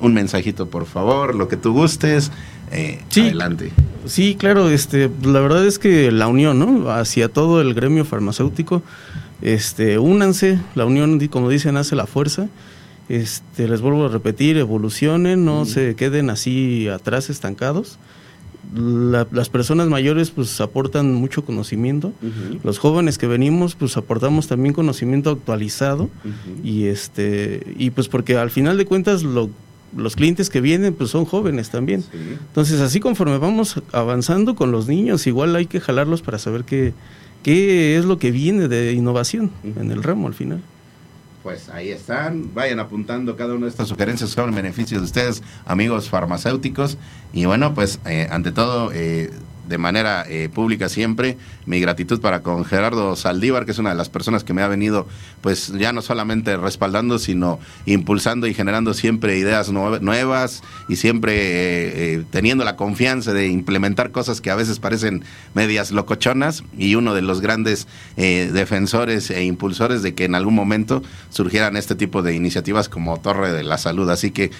[0.00, 2.30] un mensajito, por favor, lo que tú gustes.
[2.70, 3.20] eh, Sí.
[3.22, 3.72] Adelante.
[4.06, 6.90] Sí, claro, este, la verdad es que la unión, ¿no?
[6.90, 8.82] Hacia todo el gremio farmacéutico,
[9.42, 12.48] este, únanse, la unión, como dicen, hace la fuerza.
[13.08, 17.98] Este, les vuelvo a repetir, evolucionen, no se queden así atrás estancados.
[18.76, 22.12] La- las personas mayores pues aportan mucho conocimiento.
[22.64, 26.10] Los jóvenes que venimos pues aportamos también conocimiento actualizado
[26.62, 29.48] y este y pues porque al final de cuentas lo-
[29.96, 32.04] los clientes que vienen pues son jóvenes también.
[32.12, 36.92] Entonces, así conforme vamos avanzando con los niños, igual hay que jalarlos para saber qué,
[37.42, 40.62] qué es lo que viene de innovación en el ramo al final.
[41.42, 45.42] Pues ahí están, vayan apuntando cada una de estas sugerencias son en beneficio de ustedes,
[45.64, 46.98] amigos farmacéuticos.
[47.32, 49.30] Y bueno, pues eh, ante todo, eh,
[49.68, 53.96] de manera eh, pública siempre, mi gratitud para con Gerardo Saldívar, que es una de
[53.96, 55.06] las personas que me ha venido,
[55.42, 61.32] pues ya no solamente respaldando, sino impulsando y generando siempre ideas nue- nuevas y siempre
[61.36, 65.22] eh, eh, teniendo la confianza de implementar cosas que a veces parecen
[65.54, 70.54] medias locochonas y uno de los grandes eh, defensores e impulsores de que en algún
[70.54, 74.08] momento surgieran este tipo de iniciativas como Torre de la Salud.
[74.10, 74.50] Así que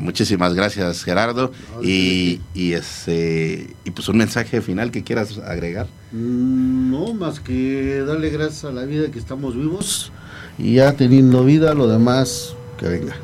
[0.00, 1.52] muchísimas gracias Gerardo.
[1.82, 5.86] Y, y, ese, y pues un mensaje final que quieras agregar.
[6.12, 10.12] Mm, No, más que darle gracias a la vida que estamos vivos
[10.58, 13.16] y ya teniendo vida, lo demás que venga.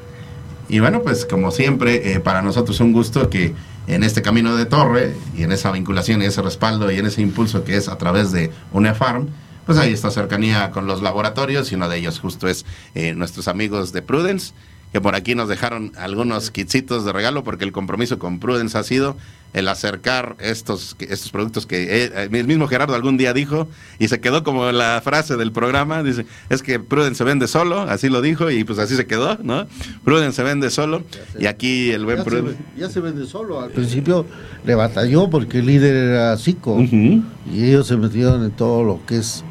[0.69, 3.55] Y bueno, pues como siempre, eh, para nosotros es un gusto que
[3.87, 7.23] en este camino de torre y en esa vinculación y ese respaldo y en ese
[7.23, 9.29] impulso que es a través de UNEFARM,
[9.67, 12.65] pues hay esta cercanía con los laboratorios y uno de ellos justo es
[12.95, 14.53] eh, nuestros amigos de Prudence,
[14.93, 18.83] que por aquí nos dejaron algunos kitsitos de regalo porque el compromiso con Prudence ha
[18.83, 19.17] sido
[19.53, 24.21] el acercar estos, estos productos que eh, el mismo Gerardo algún día dijo y se
[24.21, 28.23] quedó como la frase del programa, dice, es que Prudence se vende solo, así lo
[28.23, 29.67] dijo y pues así se quedó, ¿no?
[30.05, 31.03] Prudence se vende solo
[31.39, 32.59] y aquí el buen Ya Prudence...
[32.77, 33.61] ya se vende solo.
[33.61, 34.27] Al principio
[34.65, 39.19] le batalló porque el líder era Zico y ellos se metieron en todo lo que
[39.19, 39.45] es.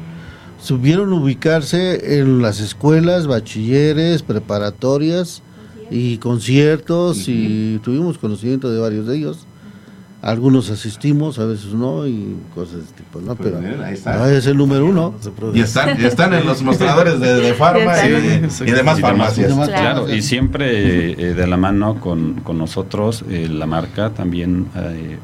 [0.62, 5.42] Subieron a ubicarse en las escuelas, bachilleres, preparatorias
[5.90, 9.46] y conciertos y tuvimos conocimiento de varios de ellos.
[10.22, 13.36] Algunos asistimos, a veces no y cosas de ese tipo, ¿no?
[13.36, 14.18] Pero bien, ahí está.
[14.18, 15.14] no, es el número uno.
[15.54, 19.48] Y están, y están en los mostradores de, de farma Sí, y, demás farmacias.
[19.48, 20.04] demás Claro.
[20.04, 25.18] Claro, y siempre eh, de la mano con, con nosotros, eh, la marca también, eh,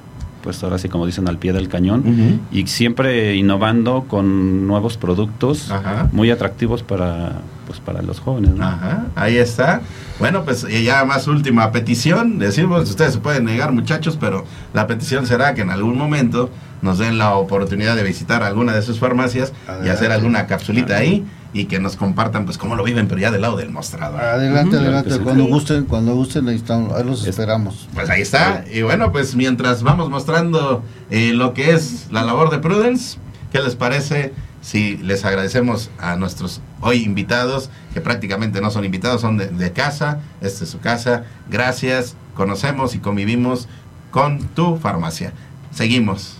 [0.46, 5.72] pues ahora sí, como dicen, al pie del cañón, y siempre innovando con nuevos productos
[5.72, 6.08] Ajá.
[6.12, 8.52] muy atractivos para, pues, para los jóvenes.
[8.52, 8.64] ¿no?
[8.64, 9.80] Ajá, ahí está.
[10.20, 12.38] Bueno, pues y ya más última petición.
[12.38, 16.48] Decimos, ustedes se pueden negar, muchachos, pero la petición será que en algún momento
[16.80, 19.52] nos den la oportunidad de visitar alguna de sus farmacias
[19.84, 21.26] y hacer alguna capsulita ahí
[21.60, 24.20] y que nos compartan pues cómo lo viven, pero ya del lado del mostrador.
[24.20, 25.08] Adelante, adelante.
[25.08, 25.24] claro.
[25.24, 25.50] Cuando Sí.
[25.50, 27.88] gusten, cuando gusten, ahí, estamos, ahí los esperamos.
[27.94, 28.64] Pues ahí está.
[28.72, 33.18] Y bueno, pues mientras vamos mostrando eh, lo que es la labor de Prudence,
[33.52, 39.20] ¿qué les parece sí, les agradecemos a nuestros hoy invitados, que prácticamente no son invitados,
[39.20, 41.24] son de, de casa, esta es su casa.
[41.48, 43.68] Gracias, conocemos y convivimos
[44.10, 45.32] con tu farmacia.
[45.70, 46.36] Seguimos.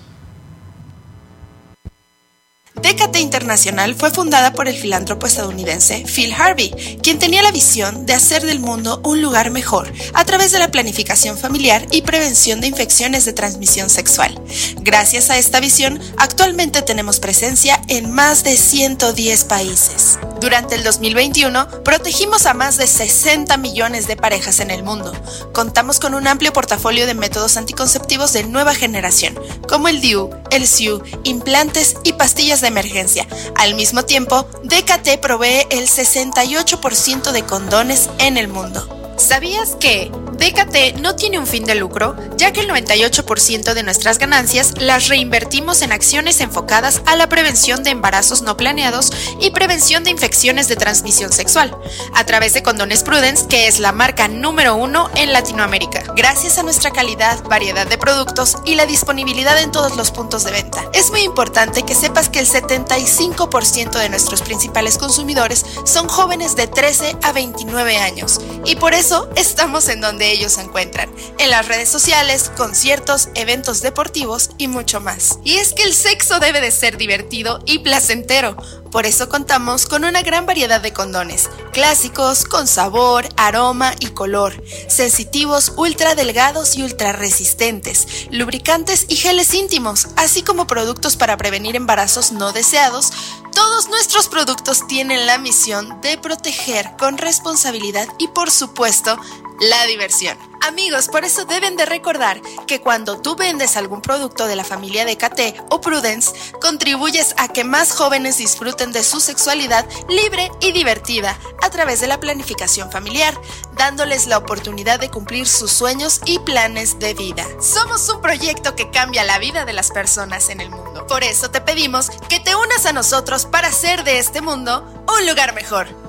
[2.82, 6.70] DKT Internacional fue fundada por el filántropo estadounidense Phil Harvey,
[7.02, 10.70] quien tenía la visión de hacer del mundo un lugar mejor a través de la
[10.70, 14.40] planificación familiar y prevención de infecciones de transmisión sexual.
[14.82, 20.18] Gracias a esta visión, actualmente tenemos presencia en más de 110 países.
[20.40, 25.12] Durante el 2021, protegimos a más de 60 millones de parejas en el mundo.
[25.54, 30.66] Contamos con un amplio portafolio de métodos anticonceptivos de nueva generación, como el DIU, el
[30.66, 33.26] SIU, implantes y pastillas de emergencia.
[33.56, 39.05] Al mismo tiempo, DKT provee el 68% de condones en el mundo.
[39.16, 44.18] ¿Sabías que DKT no tiene un fin de lucro, ya que el 98% de nuestras
[44.18, 49.10] ganancias las reinvertimos en acciones enfocadas a la prevención de embarazos no planeados
[49.40, 51.74] y prevención de infecciones de transmisión sexual,
[52.14, 56.62] a través de Condones Prudence, que es la marca número uno en Latinoamérica, gracias a
[56.62, 60.84] nuestra calidad, variedad de productos y la disponibilidad en todos los puntos de venta.
[60.92, 66.66] Es muy importante que sepas que el 75% de nuestros principales consumidores son jóvenes de
[66.66, 69.05] 13 a 29 años, y por eso
[69.36, 75.00] estamos en donde ellos se encuentran, en las redes sociales, conciertos, eventos deportivos y mucho
[75.00, 75.38] más.
[75.44, 78.56] Y es que el sexo debe de ser divertido y placentero.
[78.90, 84.62] Por eso contamos con una gran variedad de condones, clásicos, con sabor, aroma y color,
[84.88, 91.76] sensitivos, ultra delgados y ultra resistentes, lubricantes y geles íntimos, así como productos para prevenir
[91.76, 93.12] embarazos no deseados.
[93.56, 99.18] Todos nuestros productos tienen la misión de proteger con responsabilidad y por supuesto
[99.60, 100.36] la diversión.
[100.60, 105.06] Amigos, por eso deben de recordar que cuando tú vendes algún producto de la familia
[105.06, 110.72] de KT o Prudence, contribuyes a que más jóvenes disfruten de su sexualidad libre y
[110.72, 113.40] divertida a través de la planificación familiar,
[113.72, 117.46] dándoles la oportunidad de cumplir sus sueños y planes de vida.
[117.58, 120.95] Somos un proyecto que cambia la vida de las personas en el mundo.
[121.08, 125.26] Por eso te pedimos que te unas a nosotros para hacer de este mundo un
[125.26, 126.05] lugar mejor.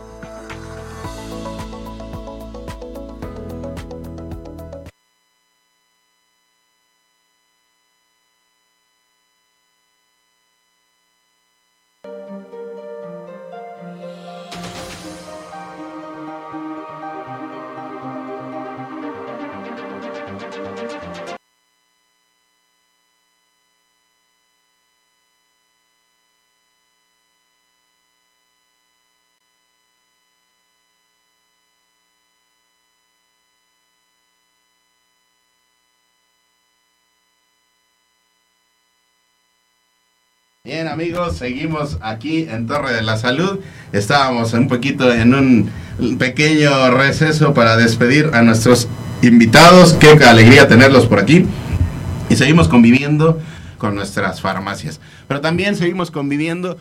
[40.68, 43.60] Bien amigos, seguimos aquí en Torre de la Salud.
[43.94, 48.90] Estábamos un poquito en un pequeño receso para despedir a nuestros
[49.22, 49.94] invitados.
[49.94, 51.46] Qué alegría tenerlos por aquí.
[52.30, 53.40] Y seguimos conviviendo
[53.78, 55.00] con nuestras farmacias.
[55.30, 56.78] Pero también seguimos conviviendo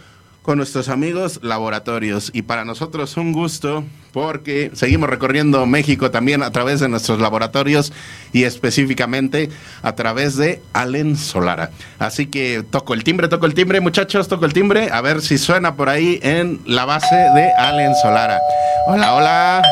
[0.47, 2.31] con nuestros amigos laboratorios.
[2.33, 3.83] Y para nosotros un gusto
[4.13, 7.93] porque seguimos recorriendo México también a través de nuestros laboratorios
[8.33, 9.51] y específicamente
[9.83, 11.73] a través de Allen Solara.
[11.99, 15.37] Así que toco el timbre, toco el timbre, muchachos, toco el timbre, a ver si
[15.37, 18.39] suena por ahí en la base de Allen Solara.
[18.87, 19.63] Hola, hola.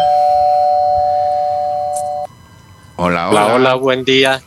[2.97, 3.45] Hola, hola.
[3.45, 4.43] Hola, hola, buen día.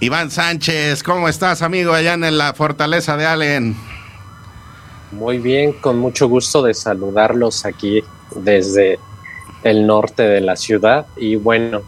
[0.00, 3.91] Iván Sánchez, ¿cómo estás, amigo, allá en la fortaleza de Allen?
[5.12, 8.02] Muy bien, con mucho gusto de saludarlos aquí
[8.34, 8.98] desde
[9.62, 11.82] el norte de la ciudad y bueno,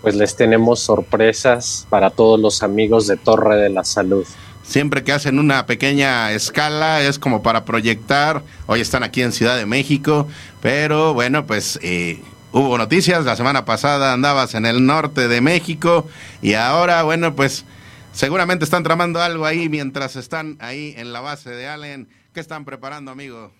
[0.00, 4.26] pues les tenemos sorpresas para todos los amigos de Torre de la Salud.
[4.62, 8.42] Siempre que hacen una pequeña escala es como para proyectar.
[8.66, 10.26] Hoy están aquí en Ciudad de México,
[10.60, 12.20] pero bueno, pues eh,
[12.52, 13.24] hubo noticias.
[13.24, 16.08] La semana pasada andabas en el norte de México
[16.42, 17.64] y ahora, bueno, pues
[18.12, 22.08] seguramente están tramando algo ahí mientras están ahí en la base de Allen.
[22.36, 23.50] ¿Qué están preparando, amigo?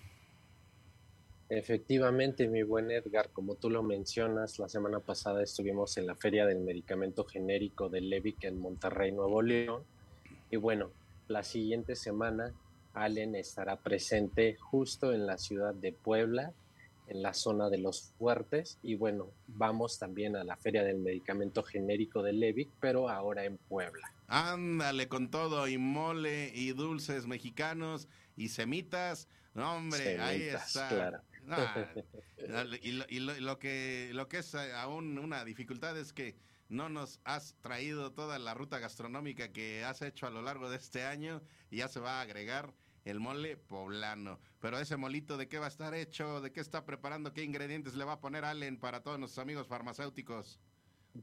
[1.49, 6.45] Efectivamente, mi buen Edgar, como tú lo mencionas, la semana pasada estuvimos en la Feria
[6.45, 9.81] del Medicamento Genérico de Levic en Monterrey, Nuevo León.
[10.51, 10.91] Y bueno,
[11.27, 12.53] la siguiente semana
[12.93, 16.53] Allen estará presente justo en la ciudad de Puebla,
[17.07, 18.77] en la zona de los fuertes.
[18.83, 23.57] Y bueno, vamos también a la Feria del Medicamento Genérico de Levic, pero ahora en
[23.57, 24.13] Puebla.
[24.27, 29.27] Ándale con todo, y mole, y dulces mexicanos, y semitas.
[29.53, 30.89] No, hombre, Semitas, ahí está.
[30.89, 31.23] claro.
[31.49, 36.11] Ah, y lo, y lo- lo que, lo que es eh, aún una dificultad es
[36.13, 36.37] que
[36.69, 40.75] no nos has traído toda la ruta gastronómica que has hecho a lo largo de
[40.75, 42.73] este año y ya se va a agregar
[43.05, 44.39] el mole poblano.
[44.59, 46.41] Pero ese molito, ¿de qué va a estar hecho?
[46.41, 47.33] ¿De qué está preparando?
[47.33, 50.59] ¿Qué ingredientes le va a poner Allen para todos nuestros amigos farmacéuticos?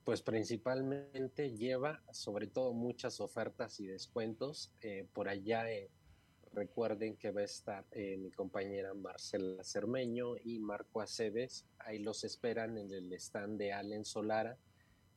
[0.03, 4.73] Pues principalmente lleva sobre todo muchas ofertas y descuentos.
[4.81, 5.91] Eh, por allá eh,
[6.53, 11.67] recuerden que va a estar eh, mi compañera Marcela Cermeño y Marco Aceves.
[11.79, 14.59] Ahí los esperan en el stand de Allen Solara.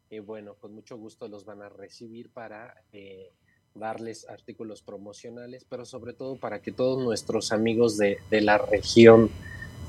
[0.10, 2.84] Y bueno, con mucho gusto los van a recibir para
[3.74, 9.30] darles artículos promocionales, pero sobre todo para que todos nuestros amigos de, de la región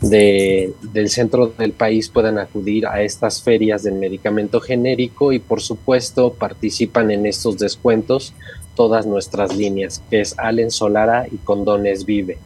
[0.00, 5.60] de, del centro del país puedan acudir a estas ferias del medicamento genérico y por
[5.60, 8.32] supuesto participan en estos descuentos
[8.76, 12.38] todas nuestras líneas, que es Allen Solara y Condones Vive.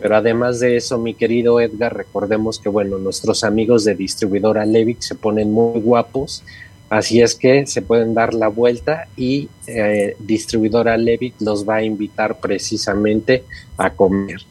[0.00, 5.00] Pero además de eso, mi querido Edgar, recordemos que bueno, nuestros amigos de distribuidora Levic
[5.00, 6.44] se ponen muy guapos,
[6.90, 11.82] así es que se pueden dar la vuelta y eh, distribuidora Levic los va a
[11.82, 13.44] invitar precisamente
[13.78, 14.42] a comer.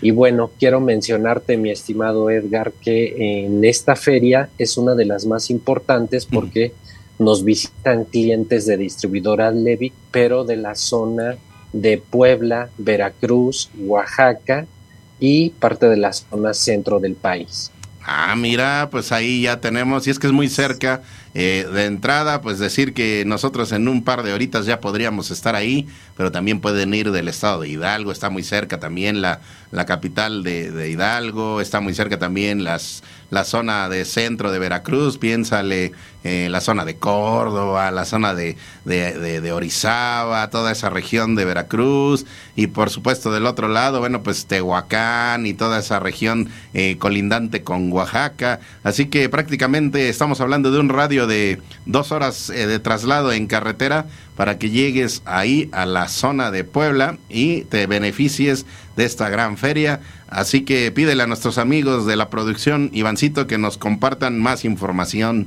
[0.00, 5.26] Y bueno, quiero mencionarte, mi estimado Edgar, que en esta feria es una de las
[5.26, 6.72] más importantes porque
[7.18, 11.36] nos visitan clientes de distribuidora Levic, pero de la zona
[11.72, 14.66] de Puebla, Veracruz, Oaxaca
[15.18, 17.72] y parte de la zona centro del país.
[18.10, 21.02] Ah, mira, pues ahí ya tenemos, y es que es muy cerca,
[21.40, 25.54] eh, de entrada, pues decir que nosotros en un par de horitas ya podríamos estar
[25.54, 25.86] ahí,
[26.16, 29.38] pero también pueden ir del estado de Hidalgo, está muy cerca también la,
[29.70, 35.18] la capital de, Hidalgo, está muy cerca también las, la zona de centro de Veracruz,
[35.18, 35.92] piénsale
[36.24, 42.26] eh, la zona de Córdoba, la zona de, de, Orizaba, toda esa región de Veracruz,
[42.56, 47.62] y por supuesto del otro lado, bueno, pues Tehuacán y toda esa región eh, colindante
[47.62, 52.80] con Oaxaca, así que prácticamente estamos hablando de un radio de dos horas eh, de
[52.80, 54.06] traslado en carretera
[54.36, 58.66] para que llegues ahí a la zona de Puebla y te beneficies
[58.96, 60.00] de esta gran feria.
[60.28, 65.46] Así que pídele a nuestros amigos de la producción, Ivancito, que nos compartan más información.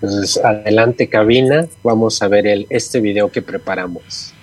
[0.00, 4.34] Pues adelante cabina, vamos a ver el, este video que preparamos.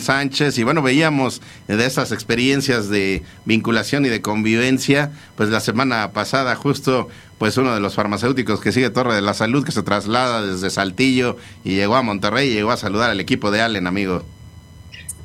[0.00, 0.58] Sánchez.
[0.58, 6.54] Y bueno, veíamos de esas experiencias de vinculación y de convivencia, pues la semana pasada
[6.56, 7.08] justo
[7.38, 10.70] pues uno de los farmacéuticos que sigue Torre de la Salud, que se traslada desde
[10.70, 14.22] Saltillo y llegó a Monterrey y llegó a saludar al equipo de Allen, amigo.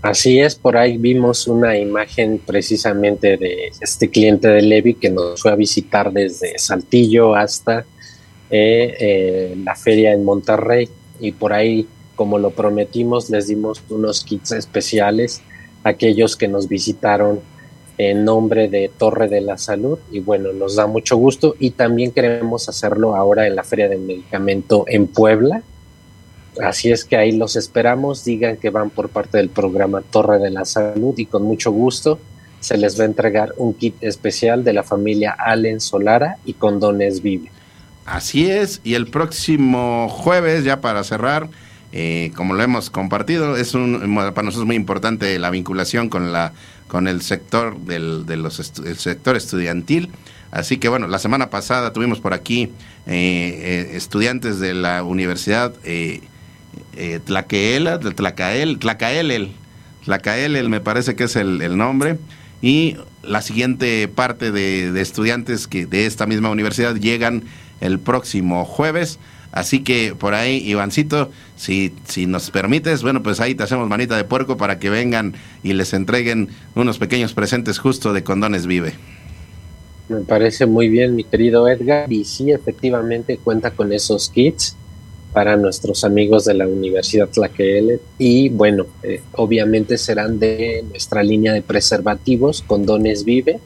[0.02, 5.42] Así es, por ahí vimos una imagen precisamente de este cliente de Levi que nos
[5.42, 7.86] fue a visitar desde Saltillo hasta
[8.50, 10.88] eh, eh, la feria en Monterrey
[11.20, 11.88] y por ahí
[12.18, 15.42] como lo prometimos, les dimos unos kits especiales
[15.86, 17.40] a aquellos que nos visitaron
[17.98, 22.12] en nombre de Torre de la Salud y bueno, nos da mucho gusto y también
[22.12, 25.62] queremos hacerlo ahora en la Feria del Medicamento en Puebla.
[26.62, 30.50] Así es que ahí los esperamos, digan que van por parte del programa Torre de
[30.50, 32.20] la Salud y con mucho gusto
[32.60, 37.22] se les va a entregar un kit especial de la familia Allen Solara y Condones
[37.22, 37.52] Vive.
[38.06, 41.50] Así es, y el próximo jueves, ya para cerrar,
[41.94, 46.54] eh, como lo hemos compartido, es un, para nosotros muy importante la vinculación con, la,
[46.88, 50.10] con el sector del de los sector estudiantil.
[50.52, 52.70] Así que bueno, la semana pasada tuvimos por aquí eh,
[53.08, 56.22] eh, estudiantes de la Universidad eh,
[57.26, 59.52] Tlaqueela, Tlacael, Tlacaelel,
[60.06, 62.18] Tlacaelel me parece que es el, nombre,
[62.62, 67.44] y la siguiente parte de, de estudiantes que de esta misma universidad llegan
[67.82, 69.20] el próximo jueves
[69.58, 74.16] Así que por ahí, Ivancito, si, si nos permites, bueno, pues ahí te hacemos manita
[74.16, 75.34] de puerco para que vengan
[75.64, 78.94] y les entreguen unos pequeños presentes justo de Condones Vive.
[80.10, 84.76] Me parece muy bien, mi querido Edgar, y sí, efectivamente cuenta con esos kits
[85.34, 91.52] para nuestros amigos de la Universidad Tlaquelet y bueno, eh, obviamente serán de nuestra línea
[91.52, 93.60] de preservativos, Condones Vive,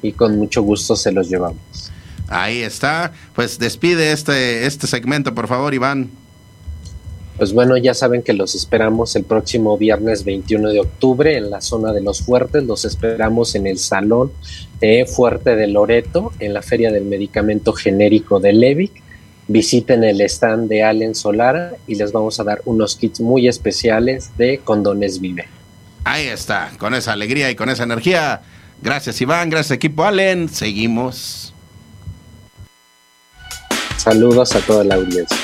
[0.00, 1.91] y con mucho gusto se los llevamos.
[2.32, 3.12] Ahí está.
[3.34, 6.10] Pues despide este, este segmento, por favor, Iván.
[7.36, 11.60] Pues bueno, ya saben que los esperamos el próximo viernes 21 de octubre en la
[11.60, 12.64] zona de los fuertes.
[12.64, 14.32] Los esperamos en el Salón
[14.80, 18.92] de Fuerte de Loreto, en la Feria del Medicamento Genérico de Levic.
[19.48, 24.30] Visiten el stand de Allen Solara y les vamos a dar unos kits muy especiales
[24.38, 25.46] de Condones Vive.
[26.04, 28.42] Ahí está, con esa alegría y con esa energía.
[28.80, 30.48] Gracias Iván, gracias equipo Allen.
[30.48, 31.51] Seguimos.
[34.02, 35.41] Saludos a toda la audiencia.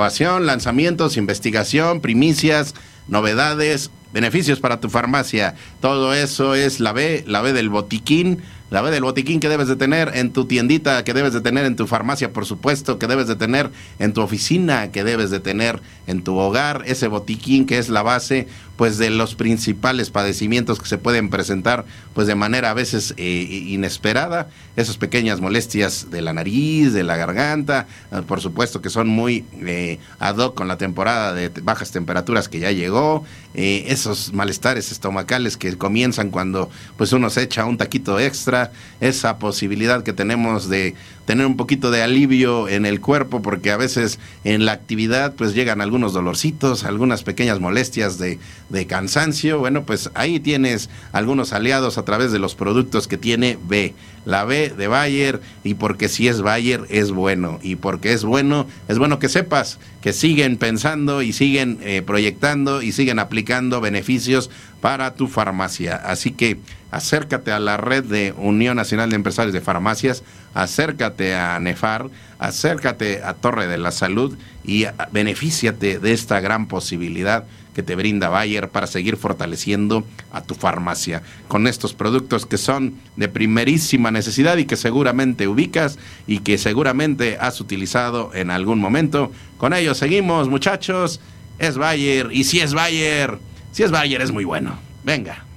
[0.00, 2.74] Innovación, lanzamientos, investigación, primicias,
[3.06, 5.56] novedades, beneficios para tu farmacia.
[5.82, 8.40] Todo eso es la B, la B del botiquín
[8.70, 11.64] la B del botiquín que debes de tener en tu tiendita, que debes de tener
[11.64, 15.40] en tu farmacia, por supuesto, que debes de tener en tu oficina, que debes de
[15.40, 18.46] tener en tu hogar, ese botiquín que es la base
[18.80, 23.66] pues de los principales padecimientos que se pueden presentar pues de manera a veces eh,
[23.68, 29.06] inesperada, esas pequeñas molestias de la nariz, de la garganta, eh, por supuesto que son
[29.06, 33.22] muy eh, ad hoc con la temporada de bajas temperaturas que ya llegó,
[33.52, 40.02] esos malestares estomacales que comienzan cuando pues uno se echa un taquito extra, esa posibilidad
[40.04, 40.94] que tenemos de
[41.30, 45.54] tener un poquito de alivio en el cuerpo porque a veces en la actividad pues
[45.54, 49.60] llegan algunos dolorcitos, algunas pequeñas molestias de, de cansancio.
[49.60, 53.94] Bueno, pues ahí tienes algunos aliados a través de los productos que tiene B.
[54.24, 58.66] La B de Bayer y porque si es Bayer es bueno y porque es bueno
[58.88, 64.50] es bueno que sepas que siguen pensando y siguen eh, proyectando y siguen aplicando beneficios
[64.80, 65.96] para tu farmacia.
[65.96, 66.58] Así que
[66.90, 70.22] acércate a la red de Unión Nacional de Empresarios de Farmacias,
[70.54, 72.08] acércate a Nefar,
[72.38, 78.28] acércate a Torre de la Salud y benefíciate de esta gran posibilidad que te brinda
[78.28, 84.56] Bayer para seguir fortaleciendo a tu farmacia con estos productos que son de primerísima necesidad
[84.56, 89.30] y que seguramente ubicas y que seguramente has utilizado en algún momento.
[89.56, 91.20] Con ellos seguimos, muchachos.
[91.58, 93.38] Es Bayer y si es Bayer,
[93.72, 94.78] si es Bayer es muy bueno.
[95.04, 95.49] Venga.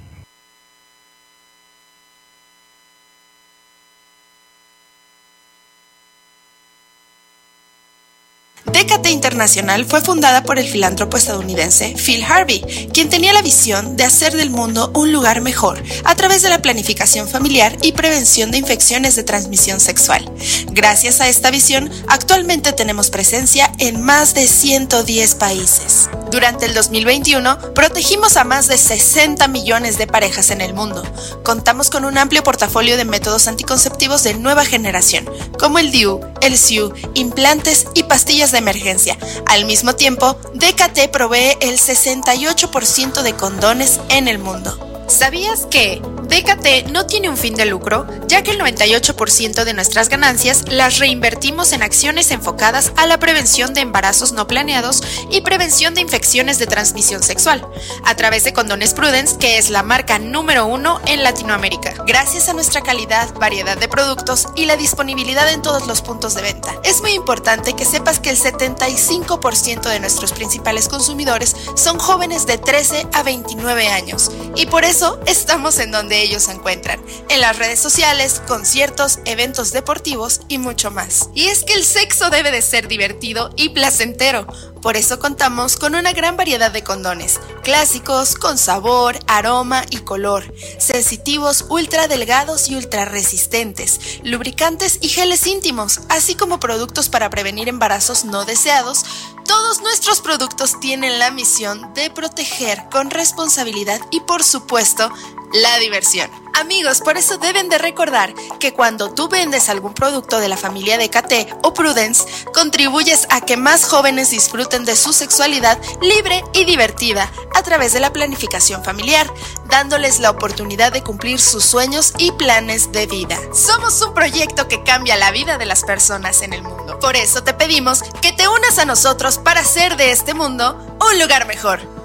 [8.74, 14.03] Décate Internacional fue fundada por el filántropo estadounidense Phil Harvey, quien tenía la visión de
[14.03, 18.57] hacer del mundo un lugar mejor a través de la planificación familiar y prevención de
[18.57, 20.30] infecciones de transmisión sexual.
[20.71, 26.09] Gracias a esta visión, actualmente tenemos presencia en más de 110 países.
[26.32, 31.03] Durante el 2021, protegimos a más de 60 millones de parejas en el mundo.
[31.43, 36.57] Contamos con un amplio portafolio de métodos anticonceptivos de nueva generación, como el DIU, el
[36.57, 39.18] SIU, implantes y pastillas de emergencia.
[39.45, 44.92] Al mismo tiempo, DKT provee el 68% de condones en el mundo.
[45.07, 46.01] ¿Sabías que
[46.33, 50.97] DKT no tiene un fin de lucro, ya que el 98% de nuestras ganancias las
[50.97, 56.57] reinvertimos en acciones enfocadas a la prevención de embarazos no planeados y prevención de infecciones
[56.57, 57.67] de transmisión sexual,
[58.03, 62.53] a través de Condones Prudence, que es la marca número uno en Latinoamérica, gracias a
[62.53, 66.73] nuestra calidad, variedad de productos y la disponibilidad en todos los puntos de venta.
[66.83, 72.57] Es muy importante que sepas que el 75% de nuestros principales consumidores son jóvenes de
[72.57, 77.57] 13 a 29 años, y por eso estamos en donde ellos se encuentran, en las
[77.57, 81.29] redes sociales, conciertos, eventos deportivos y mucho más.
[81.33, 84.45] Y es que el sexo debe de ser divertido y placentero.
[84.83, 90.53] Por eso contamos con una gran variedad de condones, clásicos, con sabor, aroma y color,
[90.77, 97.67] sensitivos, ultra delgados y ultra resistentes, lubricantes y geles íntimos, así como productos para prevenir
[97.67, 99.05] embarazos no deseados,
[99.47, 105.11] todos nuestros productos tienen la misión de proteger con responsabilidad y por supuesto
[105.53, 106.42] la diversión.
[106.55, 110.99] Amigos, por eso deben de recordar que cuando tú vendes algún producto de la familia
[110.99, 116.65] de KT o Prudence, contribuyes a que más jóvenes disfruten de su sexualidad libre y
[116.65, 119.27] divertida a través de la planificación familiar,
[119.67, 123.39] dándoles la oportunidad de cumplir sus sueños y planes de vida.
[123.53, 126.99] Somos un proyecto que cambia la vida de las personas en el mundo.
[126.99, 131.19] Por eso te pedimos que te unas a nosotros para hacer de este mundo un
[131.19, 132.02] lugar mejor.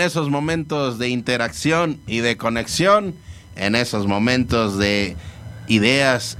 [0.00, 3.14] Esos momentos de interacción y de conexión,
[3.56, 5.16] en esos momentos de
[5.68, 6.38] ideas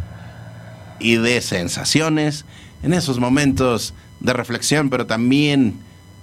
[0.98, 2.46] y de sensaciones,
[2.82, 5.74] en esos momentos de reflexión, pero también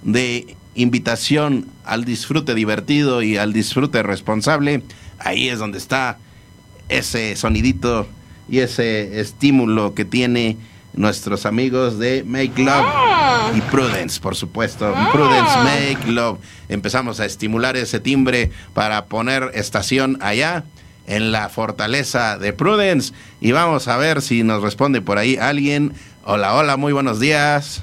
[0.02, 4.82] de invitación al disfrute divertido y al disfrute responsable,
[5.20, 6.18] ahí es donde está
[6.88, 8.08] ese sonidito
[8.48, 10.56] y ese estímulo que tiene
[10.94, 13.09] nuestros amigos de Make Love
[13.54, 14.94] y Prudence, por supuesto.
[15.12, 16.38] Prudence Make Love.
[16.68, 20.64] Empezamos a estimular ese timbre para poner estación allá
[21.06, 25.92] en la fortaleza de Prudence y vamos a ver si nos responde por ahí alguien.
[26.24, 27.82] Hola, hola, muy buenos días.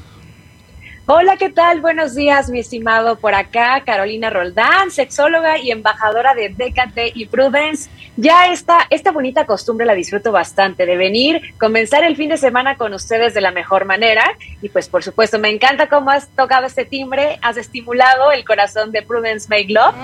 [1.10, 1.80] Hola, ¿qué tal?
[1.80, 3.16] Buenos días, mi estimado.
[3.18, 7.90] Por acá, Carolina Roldán, sexóloga y embajadora de DKT y Prudence.
[8.18, 12.76] Ya esta, esta bonita costumbre la disfruto bastante, de venir, comenzar el fin de semana
[12.76, 14.26] con ustedes de la mejor manera.
[14.62, 18.92] Y pues, por supuesto, me encanta cómo has tocado este timbre, has estimulado el corazón
[18.92, 19.96] de Prudence Make Love.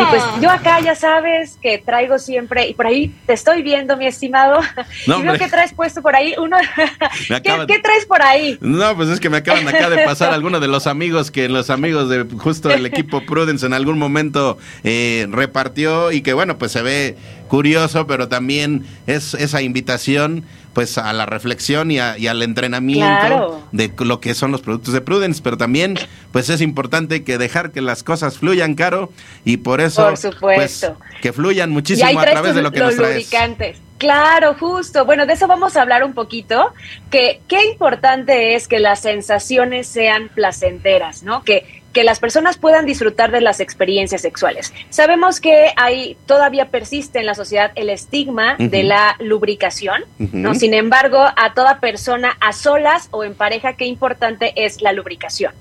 [0.00, 3.96] Y pues yo acá ya sabes que traigo siempre, y por ahí te estoy viendo,
[3.96, 4.60] mi estimado.
[5.06, 6.56] y veo que traes puesto por ahí uno.
[7.26, 8.58] ¿Qué, ¿Qué, traes por ahí?
[8.60, 11.70] No, pues es que me acaban acá de pasar algunos de los amigos que los
[11.70, 16.72] amigos de justo el equipo Prudence en algún momento eh, repartió y que bueno, pues
[16.72, 17.16] se ve
[17.48, 24.20] curioso, pero también es esa invitación pues a la reflexión y, al entrenamiento de lo
[24.20, 25.98] que son los productos de Prudence, pero también
[26.32, 29.12] pues es importante que dejar que las cosas fluyan, Caro,
[29.44, 30.96] y por eso por supuesto.
[30.98, 33.16] Pues, que fluyan muchísimo a través de lo que nos traes.
[33.16, 33.76] Lubricantes.
[34.02, 35.04] Claro, justo.
[35.04, 36.72] Bueno, de eso vamos a hablar un poquito,
[37.08, 41.44] que qué importante es que las sensaciones sean placenteras, ¿no?
[41.44, 44.72] Que que las personas puedan disfrutar de las experiencias sexuales.
[44.88, 50.54] Sabemos que hay todavía persiste en la sociedad el estigma de la lubricación, ¿no?
[50.54, 55.52] Sin embargo, a toda persona a solas o en pareja qué importante es la lubricación.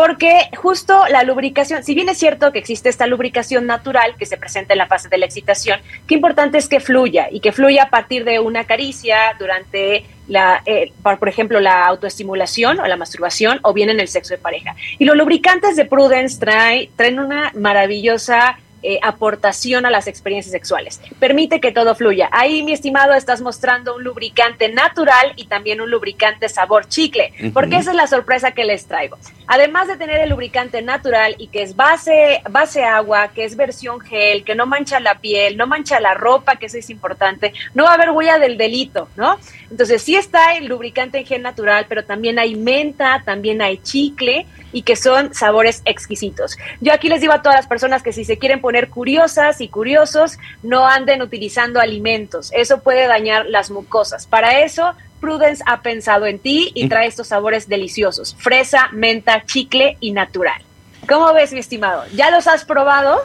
[0.00, 4.38] Porque justo la lubricación, si bien es cierto que existe esta lubricación natural que se
[4.38, 7.82] presenta en la fase de la excitación, qué importante es que fluya y que fluya
[7.82, 13.60] a partir de una caricia durante la, eh, por ejemplo, la autoestimulación o la masturbación
[13.62, 14.74] o bien en el sexo de pareja.
[14.98, 21.00] Y los lubricantes de Prudence trae, traen una maravillosa eh, aportación a las experiencias sexuales.
[21.18, 22.28] Permite que todo fluya.
[22.32, 27.76] Ahí, mi estimado, estás mostrando un lubricante natural y también un lubricante sabor chicle, porque
[27.76, 29.18] esa es la sorpresa que les traigo.
[29.46, 34.00] Además de tener el lubricante natural y que es base, base agua, que es versión
[34.00, 37.84] gel, que no mancha la piel, no mancha la ropa, que eso es importante, no
[37.84, 39.38] va a haber huella del delito, ¿no?
[39.70, 44.46] Entonces, sí está el lubricante en gel natural, pero también hay menta, también hay chicle
[44.72, 46.56] y que son sabores exquisitos.
[46.80, 49.68] Yo aquí les digo a todas las personas que si se quieren poner curiosas y
[49.68, 52.50] curiosos, no anden utilizando alimentos.
[52.52, 54.26] Eso puede dañar las mucosas.
[54.26, 58.36] Para eso, Prudence ha pensado en ti y trae estos sabores deliciosos.
[58.38, 60.62] Fresa, menta, chicle y natural.
[61.08, 62.04] ¿Cómo ves, mi estimado?
[62.14, 63.22] ¿Ya los has probado?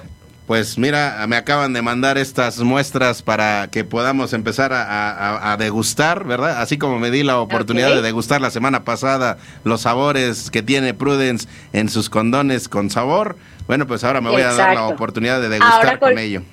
[0.48, 6.62] Pues mira, me acaban de mandar estas muestras para que podamos empezar a, degustar, ¿verdad?
[6.62, 10.94] Así como me di la oportunidad de degustar la semana pasada los sabores que tiene
[10.94, 13.38] Prudence en sus condones con sabor.
[13.66, 16.44] Bueno, pues ahora me voy a dar la oportunidad de degustar con ello.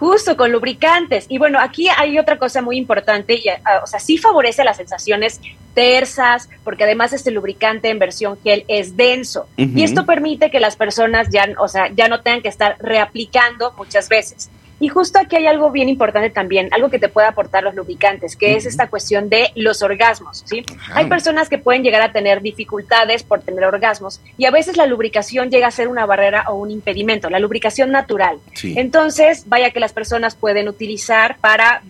[0.00, 1.26] Justo, con lubricantes.
[1.28, 4.78] Y bueno, aquí hay otra cosa muy importante, y, ah, o sea, sí favorece las
[4.78, 5.42] sensaciones
[5.74, 9.46] tersas, porque además este lubricante en versión gel es denso.
[9.58, 13.74] Y esto permite que las personas ya, o sea, ya no tengan que estar reaplicando
[13.76, 14.48] muchas veces.
[14.80, 18.34] Y justo aquí hay algo bien importante también, algo que te puede aportar los lubricantes,
[18.34, 20.64] que es esta cuestión de los orgasmos, ¿sí?
[20.94, 24.86] Hay personas que pueden llegar a tener dificultades por tener orgasmos y a veces la
[24.86, 28.38] lubricación llega a ser una barrera o un impedimento, la lubricación natural.
[28.62, 31.82] Entonces, vaya que las personas pueden utilizar para,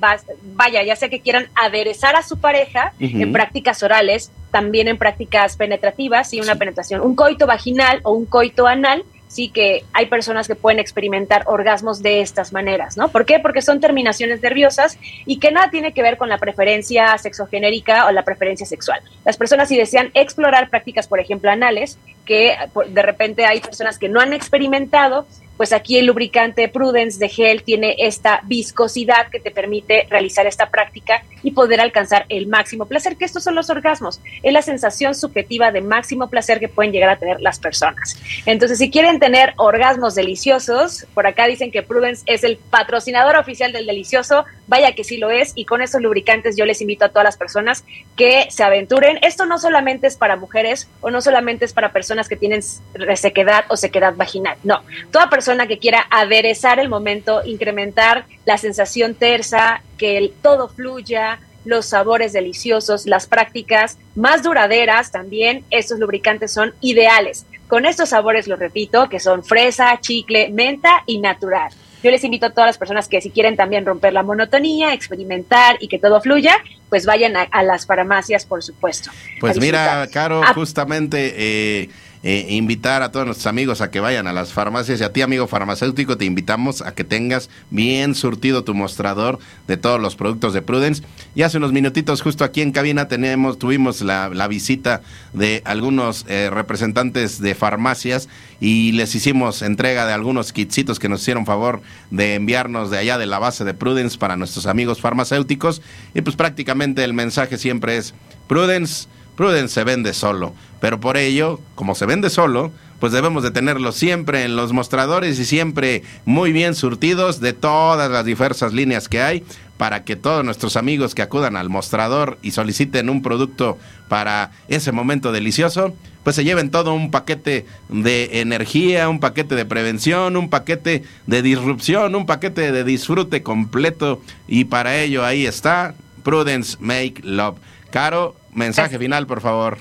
[0.54, 5.56] vaya, ya sea que quieran aderezar a su pareja en prácticas orales, también en prácticas
[5.56, 10.48] penetrativas, y una penetración, un coito vaginal o un coito anal, sí que hay personas
[10.48, 13.08] que pueden experimentar orgasmos de estas maneras, ¿no?
[13.08, 13.38] ¿Por qué?
[13.38, 18.10] Porque son terminaciones nerviosas y que nada tiene que ver con la preferencia sexogenérica o
[18.10, 19.00] la preferencia sexual.
[19.24, 22.56] Las personas si desean explorar prácticas, por ejemplo, anales, que
[22.88, 25.26] de repente hay personas que no han experimentado,
[25.60, 30.70] pues aquí el lubricante Prudence de gel tiene esta viscosidad que te permite realizar esta
[30.70, 35.14] práctica y poder alcanzar el máximo placer, que estos son los orgasmos, es la sensación
[35.14, 38.18] subjetiva de máximo placer que pueden llegar a tener las personas.
[38.46, 43.70] Entonces, si quieren tener orgasmos deliciosos, por acá dicen que Prudence es el patrocinador oficial
[43.70, 47.10] del delicioso, vaya que sí lo es, y con esos lubricantes yo les invito a
[47.10, 47.84] todas las personas
[48.16, 49.18] que se aventuren.
[49.20, 52.62] Esto no solamente es para mujeres o no solamente es para personas que tienen
[52.94, 59.14] resequedad o sequedad vaginal, no, toda persona que quiera aderezar el momento, incrementar la sensación
[59.14, 66.52] tersa, que el, todo fluya, los sabores deliciosos, las prácticas más duraderas también, estos lubricantes
[66.52, 67.46] son ideales.
[67.68, 71.70] con estos sabores, lo repito, que son fresa, chicle, menta y natural.
[72.02, 75.76] Yo les invito a todas las personas que si quieren también romper la monotonía, experimentar
[75.78, 76.56] y que todo fluya,
[76.88, 79.12] pues vayan a, las farmacias, por supuesto.
[79.38, 80.52] Pues mira, Caro, ah.
[80.52, 81.34] justamente...
[81.36, 81.88] Eh,
[82.22, 85.22] eh, invitar a todos nuestros amigos a que vayan a las farmacias y a ti,
[85.22, 90.52] amigo farmacéutico, te invitamos a que tengas bien surtido tu mostrador de todos los productos
[90.52, 91.02] de Prudence.
[91.34, 95.00] Y hace unos minutitos, justo aquí en cabina, tenemos, tuvimos la, visita
[95.32, 98.28] de algunos eh, representantes de farmacias
[98.60, 103.16] y les hicimos entrega de algunos kitsitos que nos hicieron favor de enviarnos de allá
[103.16, 105.80] de la base de Prudence para nuestros amigos farmacéuticos.
[106.14, 108.12] Y pues prácticamente el mensaje siempre es
[108.46, 109.08] Prudence
[109.40, 113.90] Prudence se vende solo, pero por ello, como se vende solo, pues debemos de tenerlo
[113.90, 119.22] siempre en los mostradores y siempre muy bien surtidos de todas las diversas líneas que
[119.22, 119.42] hay
[119.78, 123.78] para que todos nuestros amigos que acudan al mostrador y soliciten un producto
[124.10, 129.64] para ese momento delicioso, pues se lleven todo un paquete de energía, un paquete de
[129.64, 135.94] prevención, un paquete de disrupción, un paquete de disfrute completo y para ello ahí está
[136.24, 137.56] Prudence Make Love.
[137.90, 139.78] Caro, mensaje final, por favor.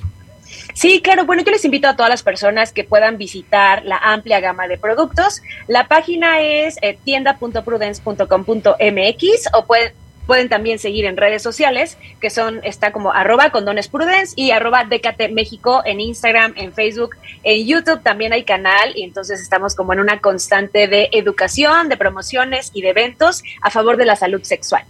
[0.74, 1.26] Sí, claro.
[1.26, 4.78] Bueno, yo les invito a todas las personas que puedan visitar la amplia gama de
[4.78, 5.42] productos.
[5.68, 9.94] La página es eh, tienda.prudence.com.mx o pueden,
[10.26, 13.90] pueden también seguir en redes sociales, que son, está como arroba condones
[14.36, 19.42] y arroba Decate México en Instagram, en Facebook, en YouTube también hay canal y entonces
[19.42, 24.06] estamos como en una constante de educación, de promociones y de eventos a favor de
[24.06, 24.84] la salud sexual.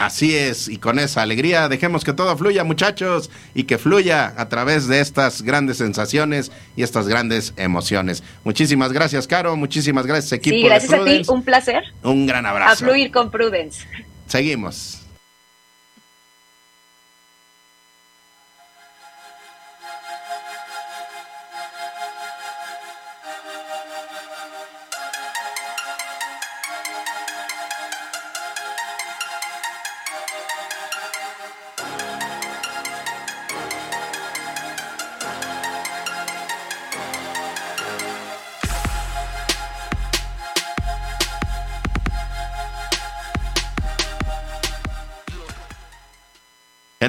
[0.00, 4.48] Así es, y con esa alegría dejemos que todo fluya, muchachos, y que fluya a
[4.48, 8.22] través de estas grandes sensaciones y estas grandes emociones.
[8.42, 10.56] Muchísimas gracias, Caro, muchísimas gracias, equipo.
[10.56, 11.84] Sí, gracias a ti, un placer.
[12.02, 12.72] Un gran abrazo.
[12.72, 13.86] A fluir con Prudence.
[14.26, 15.02] Seguimos.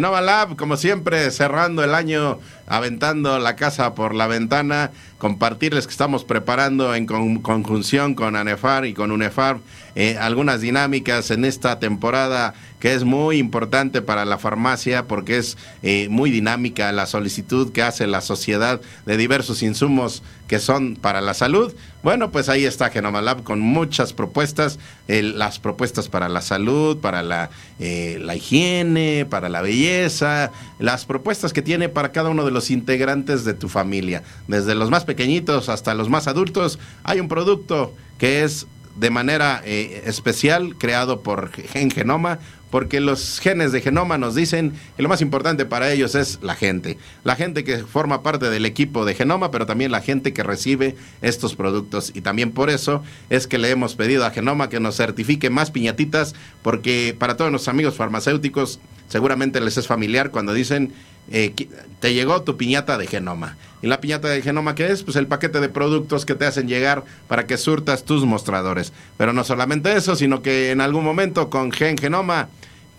[0.01, 5.91] Genova Lab, como siempre, cerrando el año, aventando la casa por la ventana, compartirles que
[5.91, 9.59] estamos preparando en conjunción con ANEFAR y con UNEFAR
[9.93, 15.57] eh, algunas dinámicas en esta temporada que es muy importante para la farmacia porque es
[15.83, 21.21] eh, muy dinámica la solicitud que hace la sociedad de diversos insumos que son para
[21.21, 21.73] la salud.
[22.03, 27.51] Bueno, pues ahí está Genomalab con muchas propuestas, las propuestas para la salud, para la,
[27.79, 33.45] eh, la higiene, para la belleza, las propuestas que tiene para cada uno de integrantes
[33.45, 38.43] de tu familia, desde los más pequeñitos hasta los más adultos, hay un producto que
[38.43, 42.39] es de manera eh, especial creado por Gen Genoma,
[42.71, 46.55] porque los genes de Genoma nos dicen que lo más importante para ellos es la
[46.55, 46.97] gente.
[47.23, 50.95] La gente que forma parte del equipo de Genoma, pero también la gente que recibe
[51.21, 52.11] estos productos.
[52.15, 55.69] Y también por eso es que le hemos pedido a Genoma que nos certifique más
[55.69, 60.93] piñatitas, porque para todos los amigos farmacéuticos seguramente les es familiar cuando dicen
[61.29, 61.53] eh,
[61.99, 63.57] te llegó tu piñata de genoma.
[63.81, 65.03] ¿Y la piñata de genoma qué es?
[65.03, 68.93] Pues el paquete de productos que te hacen llegar para que surtas tus mostradores.
[69.17, 72.49] Pero no solamente eso, sino que en algún momento con Gen Genoma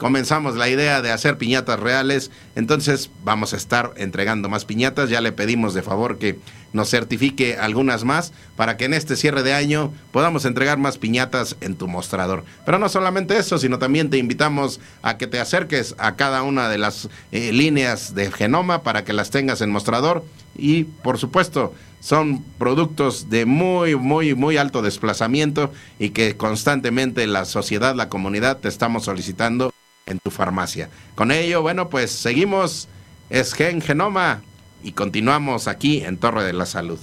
[0.02, 5.20] comenzamos la idea de hacer piñatas reales, entonces vamos a estar entregando más piñatas, ya
[5.20, 6.40] le pedimos de favor que
[6.72, 11.56] nos certifique algunas más para que en este cierre de año podamos entregar más piñatas
[11.60, 12.44] en tu mostrador.
[12.64, 16.68] Pero no solamente eso, sino también te invitamos a que te acerques a cada una
[16.68, 20.24] de las eh, líneas de genoma para que las tengas en mostrador
[20.56, 27.44] y por supuesto son productos de muy, muy, muy alto desplazamiento y que constantemente la
[27.44, 29.72] sociedad, la comunidad te estamos solicitando
[30.06, 30.90] en tu farmacia.
[31.14, 32.88] Con ello, bueno, pues seguimos,
[33.30, 34.42] es Gen Genoma
[34.82, 36.98] y continuamos aquí en Torre de la Salud.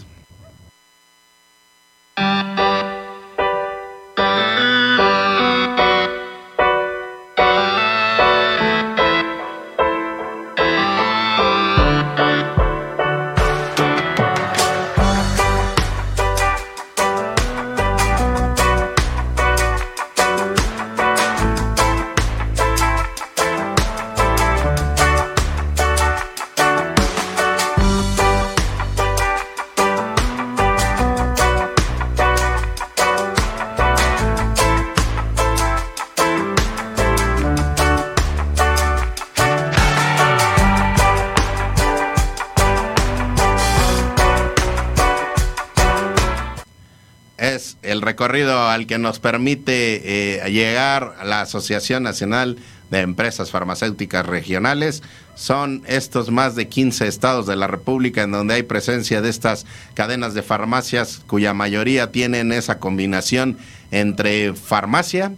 [48.30, 50.02] Recorrido al que nos permite
[50.46, 52.58] eh, llegar a la Asociación Nacional
[52.92, 55.02] de Empresas Farmacéuticas Regionales.
[55.34, 59.66] Son estos más de 15 estados de la República en donde hay presencia de estas
[59.96, 63.58] cadenas de farmacias cuya mayoría tienen esa combinación
[63.90, 65.34] entre farmacia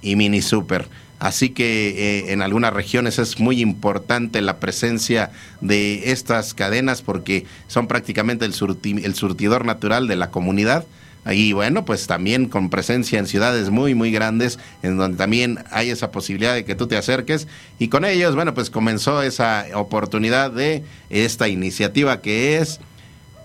[0.00, 0.88] y mini super.
[1.18, 7.44] Así que eh, en algunas regiones es muy importante la presencia de estas cadenas porque
[7.68, 8.54] son prácticamente el,
[9.04, 10.86] el surtidor natural de la comunidad.
[11.30, 15.90] Y bueno, pues también con presencia en ciudades muy, muy grandes, en donde también hay
[15.90, 17.46] esa posibilidad de que tú te acerques.
[17.78, 22.80] Y con ellos, bueno, pues comenzó esa oportunidad de esta iniciativa que es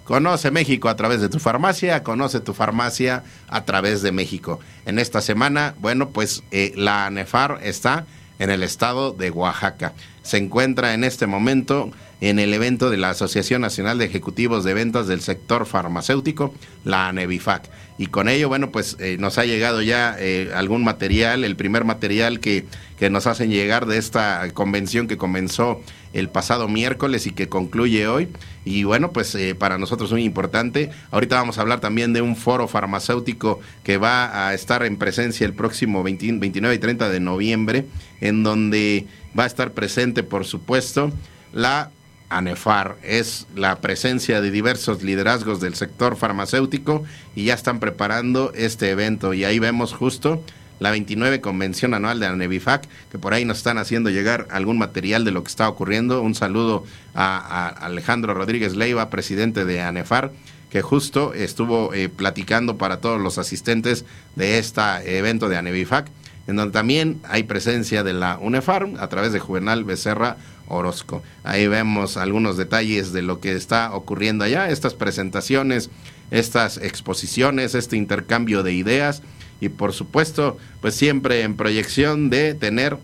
[0.07, 4.61] Conoce México a través de tu farmacia, conoce tu farmacia a través de México.
[4.85, 8.05] En esta semana, bueno, pues eh, la ANEFAR está
[8.39, 9.93] en el estado de Oaxaca.
[10.23, 14.73] Se encuentra en este momento en el evento de la Asociación Nacional de Ejecutivos de
[14.73, 17.69] Ventas del Sector Farmacéutico, la ANEVIFAC.
[17.97, 21.83] Y con ello, bueno, pues eh, nos ha llegado ya eh, algún material, el primer
[21.83, 22.65] material que,
[22.99, 25.81] que nos hacen llegar de esta convención que comenzó
[26.13, 28.27] el pasado miércoles y que concluye hoy.
[28.65, 30.91] Y bueno, pues eh, para nosotros muy importante.
[31.11, 35.45] Ahorita vamos a hablar también de un foro farmacéutico que va a estar en presencia
[35.45, 37.85] el próximo 29 y 30 de noviembre,
[38.21, 41.11] en donde va a estar presente, por supuesto,
[41.53, 41.91] la
[42.29, 42.97] ANEFAR.
[43.03, 47.03] Es la presencia de diversos liderazgos del sector farmacéutico
[47.35, 49.33] y ya están preparando este evento.
[49.33, 50.43] Y ahí vemos justo
[50.79, 54.77] la 29 convención anual de la Nevifac, que por ahí nos están haciendo llegar algún
[54.77, 56.21] material de lo que está ocurriendo.
[56.21, 60.31] Un saludo a, Alejandro Rodríguez Leiva, presidente de ANEFAR,
[60.69, 64.05] que justo estuvo eh, platicando para todos los asistentes
[64.35, 64.81] de este
[65.17, 66.07] evento de ANEVIFAC,
[66.47, 70.37] en donde también hay presencia de la UNEFAR a través de Juvenal Becerra
[70.67, 71.23] Orozco.
[71.43, 75.89] Ahí vemos algunos detalles de lo que está ocurriendo allá, estas presentaciones,
[76.31, 79.21] estas exposiciones, este intercambio de ideas
[79.59, 82.97] y por supuesto, pues siempre en proyección de tener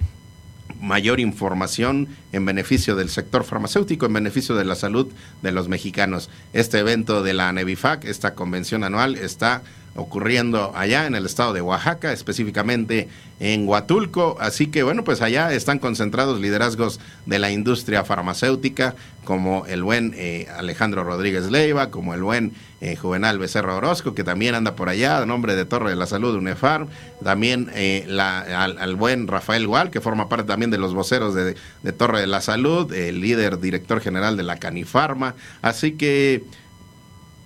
[0.79, 5.07] mayor información en beneficio del sector farmacéutico, en beneficio de la salud
[5.41, 6.29] de los mexicanos.
[6.51, 9.63] Este evento de la Nevifac, esta convención anual, está
[9.95, 13.07] ocurriendo allá en el estado de Oaxaca, específicamente
[13.39, 14.37] en Huatulco.
[14.39, 20.13] Así que bueno, pues allá están concentrados liderazgos de la industria farmacéutica, como el buen
[20.15, 24.89] eh, Alejandro Rodríguez Leiva, como el buen eh, Juvenal Becerra Orozco, que también anda por
[24.89, 26.87] allá, a nombre de Torre de la Salud UNEFAR,
[27.23, 31.93] también eh, al, buen Rafael Gual, que forma parte también de los voceros de, de
[31.93, 35.35] Torre de la Salud, el líder director general de la Canifarma.
[35.61, 36.43] Así que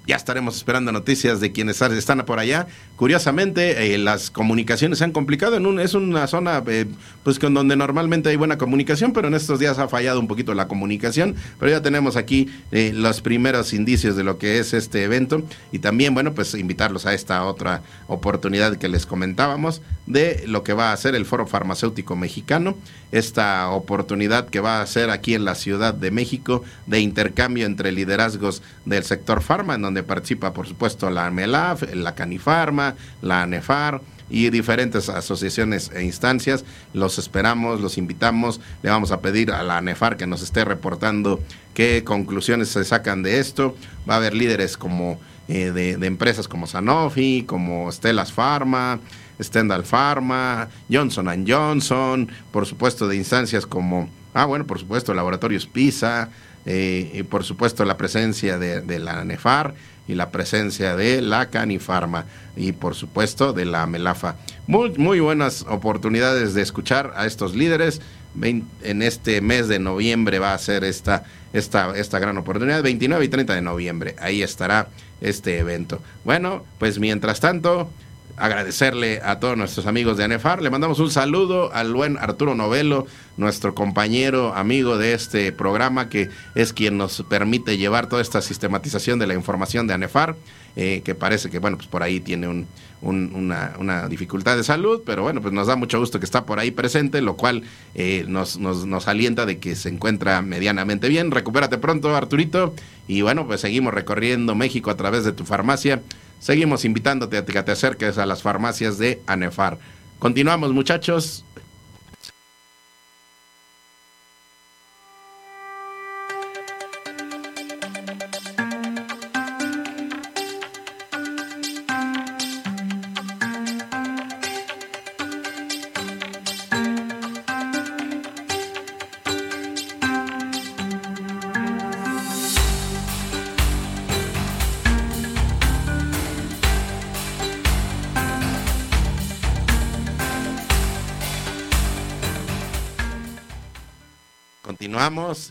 [0.08, 2.68] ya estaremos esperando noticias de quienes están por allá.
[2.98, 5.56] Curiosamente, eh, las comunicaciones se han complicado.
[5.56, 6.88] En un, es una zona eh,
[7.22, 10.56] pues con donde normalmente hay buena comunicación, pero en estos días ha fallado un poquito
[10.56, 11.36] la comunicación.
[11.60, 15.78] Pero ya tenemos aquí eh, los primeros indicios de lo que es este evento y
[15.78, 20.92] también, bueno, pues invitarlos a esta otra oportunidad que les comentábamos de lo que va
[20.92, 22.76] a ser el Foro Farmacéutico Mexicano.
[23.12, 27.92] Esta oportunidad que va a ser aquí en la Ciudad de México de intercambio entre
[27.92, 32.87] liderazgos del sector farma, en donde participa, por supuesto, la MELAF, la Canifarma,
[33.22, 36.66] la ANEFAR y diferentes asociaciones e instancias.
[36.94, 38.60] Los esperamos, los invitamos.
[38.84, 41.40] Le vamos a pedir a la ANEFAR que nos esté reportando
[41.74, 43.76] qué conclusiones se sacan de esto.
[44.10, 49.00] Va a haber líderes como eh, de, empresas como Sanofi, como Stellas Pharma,
[49.42, 56.30] Stendhal Pharma, Johnson Johnson, por supuesto de instancias como, ah bueno, por supuesto, Laboratorios PISA,
[56.66, 59.74] eh, y por supuesto la presencia de, la NEFAR
[60.08, 64.36] y la presencia de la Canifarma y por supuesto de la Melafa.
[64.68, 68.02] Muy, muy buenas oportunidades de escuchar a estos líderes.
[68.42, 73.30] En este mes de noviembre va a ser esta, esta, esta gran oportunidad, 29 y
[73.30, 74.16] 30 de noviembre.
[74.20, 74.90] Ahí estará
[75.22, 76.02] este evento.
[76.24, 77.90] Bueno, pues mientras tanto,
[78.38, 80.62] agradecerle a todos nuestros amigos de ANEFAR.
[80.62, 86.30] Le mandamos un saludo al buen Arturo Novelo, nuestro compañero, amigo de este programa, que
[86.54, 90.36] es quien nos permite llevar toda esta sistematización de la información de ANEFAR,
[90.76, 92.68] eh, que parece que, bueno, pues por ahí tiene un,
[93.02, 96.70] una, dificultad de salud, pero bueno, pues nos da mucho gusto que está por ahí
[96.70, 97.64] presente, lo cual
[97.96, 101.32] eh, nos, nos, nos alienta de que se encuentra medianamente bien.
[101.32, 102.76] Recupérate pronto, Arturito,
[103.08, 106.02] y bueno, pues seguimos recorriendo México a través de tu farmacia.
[106.40, 109.78] Seguimos invitándote a que te acerques a las farmacias de ANEFAR.
[110.20, 111.44] Continuamos muchachos,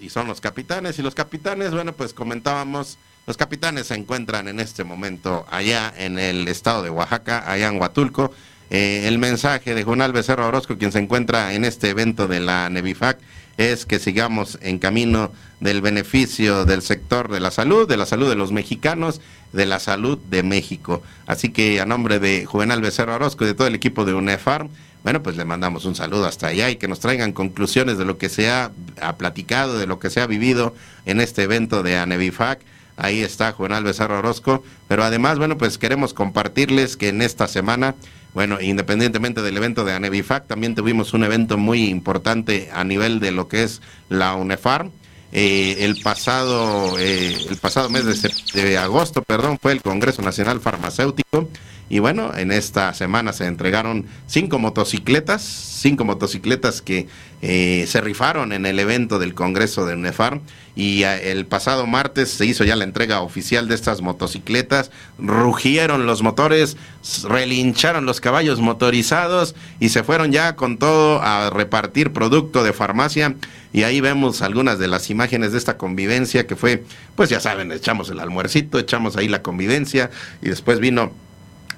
[0.00, 0.98] y son los capitanes.
[0.98, 6.18] Y los capitanes, bueno, pues comentábamos, los capitanes se encuentran en este momento allá en
[6.18, 8.32] el estado de Oaxaca, allá en Huatulco.
[8.68, 12.68] Eh, el mensaje de Juan Becerra Orozco, quien se encuentra en este evento de la
[12.68, 13.18] Nevifac,
[13.56, 18.28] es que sigamos en camino del beneficio del sector de la salud, de la salud
[18.28, 19.20] de los mexicanos,
[19.52, 21.02] de la salud de México.
[21.26, 24.68] Así que a nombre de Juvenal Becerra Orozco y de todo el equipo de UNEFARM,
[25.06, 28.18] bueno, pues le mandamos un saludo hasta allá y que nos traigan conclusiones de lo
[28.18, 28.72] que se ha,
[29.16, 32.58] platicado, de lo que se ha vivido en este evento de ANEVIFAC.
[32.96, 34.64] Ahí está Juvenal Becerra Orozco.
[34.88, 37.94] Pero además, bueno, pues queremos compartirles que en esta semana
[38.34, 43.30] bueno, independientemente del evento de ANEVIFAC, también tuvimos un evento muy importante a nivel de
[43.30, 44.90] lo que es la UNEFARM.
[45.30, 50.60] Eh, el pasado eh, el pasado mes de, de, agosto, perdón, fue el Congreso Nacional
[50.60, 51.48] Farmacéutico
[51.88, 57.06] y bueno, en esta semana se entregaron cinco motocicletas, cinco motocicletas que
[57.42, 60.40] eh, se rifaron en el evento del Congreso de UNEFAR.
[60.74, 64.90] Y eh, el pasado martes se hizo ya la entrega oficial de estas motocicletas.
[65.16, 66.76] Rugieron los motores,
[67.22, 73.36] relincharon los caballos motorizados y se fueron ya con todo a repartir producto de farmacia.
[73.72, 76.82] Y ahí vemos algunas de las imágenes de esta convivencia que fue,
[77.14, 80.10] pues ya saben, echamos el almuercito, echamos ahí la convivencia
[80.42, 81.12] y después vino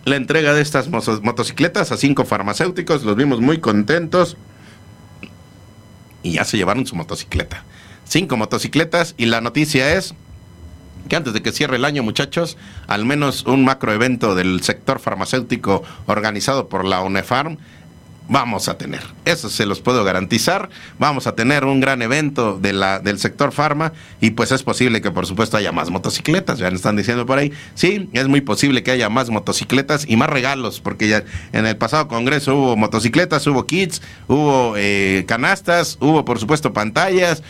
[0.09, 4.37] la entrega de estas motocicletas a cinco farmacéuticos, los vimos muy contentos.
[6.23, 7.65] Y ya se llevaron su motocicleta.
[8.05, 9.15] Cinco motocicletas.
[9.17, 10.15] Y la noticia es
[11.09, 12.57] que antes de que cierre el año, muchachos,
[12.87, 17.59] al menos un macro evento del sector farmacéutico organizado por la UNEFARM
[18.29, 19.01] vamos a tener.
[19.25, 20.69] Eso se los puedo garantizar.
[20.99, 25.01] Vamos a tener un gran evento de la, del sector farma y pues es posible
[25.01, 27.53] que por supuesto haya más motocicletas, ya nos están diciendo por ahí.
[27.75, 31.77] Sí, es muy posible que haya más motocicletas y más regalos, porque ya en el
[31.77, 37.43] pasado congreso hubo motocicletas, hubo kits, hubo eh, canastas, hubo por supuesto pantallas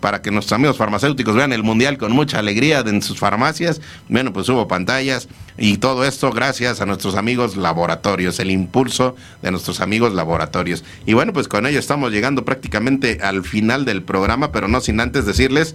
[0.00, 3.80] para que nuestros amigos farmacéuticos vean el mundial con mucha alegría en sus farmacias.
[4.08, 9.50] Bueno, pues hubo pantallas y todo esto gracias a nuestros amigos laboratorios, el impulso de
[9.50, 10.84] nuestros amigos amigos laboratorios.
[11.04, 14.98] Y bueno, pues con ello estamos llegando prácticamente al final del programa, pero no sin
[15.00, 15.74] antes decirles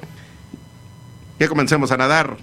[1.38, 2.38] que comencemos a nadar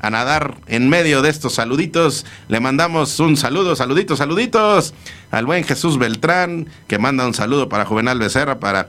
[0.00, 2.26] a nadar en medio de estos saluditos.
[2.48, 4.94] Le mandamos un saludo, saluditos, saluditos
[5.30, 8.88] al buen Jesús Beltrán, que manda un saludo para Juvenal Becerra, para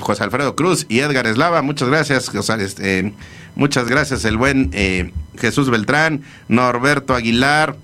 [0.00, 1.62] José Alfredo Cruz y Edgar Eslava.
[1.62, 3.14] Muchas gracias, este,
[3.54, 7.76] muchas gracias el buen eh, Jesús Beltrán, Norberto Aguilar,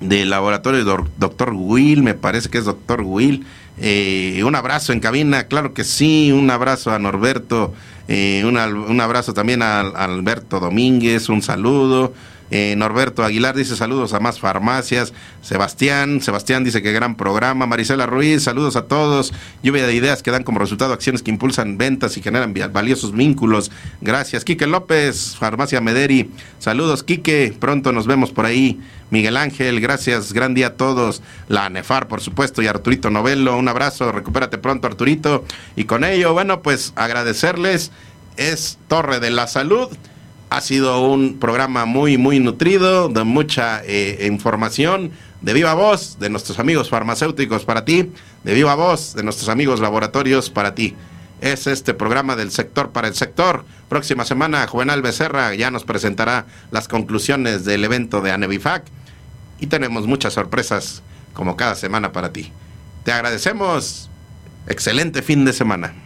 [0.00, 0.84] del laboratorio
[1.16, 3.46] Doctor Will, me parece que es Doctor Will.
[3.78, 7.74] Eh, un abrazo en cabina, claro que sí, un abrazo a Norberto,
[8.08, 12.14] eh, un abrazo también a, Alberto Domínguez, un saludo.
[12.50, 15.12] Eh, Norberto Aguilar dice saludos a más farmacias.
[15.42, 17.66] Sebastián, Sebastián dice que gran programa.
[17.66, 19.32] Marisela Ruiz, saludos a todos.
[19.62, 23.70] Lluvia de ideas que dan como resultado acciones que impulsan ventas y generan valiosos vínculos.
[24.00, 24.44] Gracias.
[24.44, 26.30] Quique López, Farmacia Mederi.
[26.58, 27.54] Saludos, Quique.
[27.58, 28.80] Pronto nos vemos por ahí.
[29.10, 30.32] Miguel Ángel, gracias.
[30.32, 31.22] Gran día a todos.
[31.48, 33.56] La Nefar, por supuesto, y Arturito Novelo.
[33.56, 34.12] Un abrazo.
[34.12, 35.44] Recupérate pronto, Arturito.
[35.76, 37.92] Y con ello, bueno, pues agradecerles.
[38.36, 39.88] Es Torre de la Salud
[40.50, 45.10] ha sido un programa muy, muy nutrido, de mucha eh, información,
[45.40, 48.12] de viva voz de nuestros amigos farmacéuticos para ti,
[48.44, 50.94] de viva voz de nuestros amigos laboratorios para ti.
[51.40, 53.64] Es este programa del sector para el sector.
[53.88, 58.84] Próxima semana, Juvenal Becerra ya nos presentará las conclusiones del evento de Anevifac
[59.58, 61.02] y tenemos muchas sorpresas
[61.34, 62.52] como cada semana para ti.
[63.04, 64.08] Te agradecemos.
[64.68, 66.05] Excelente fin de semana.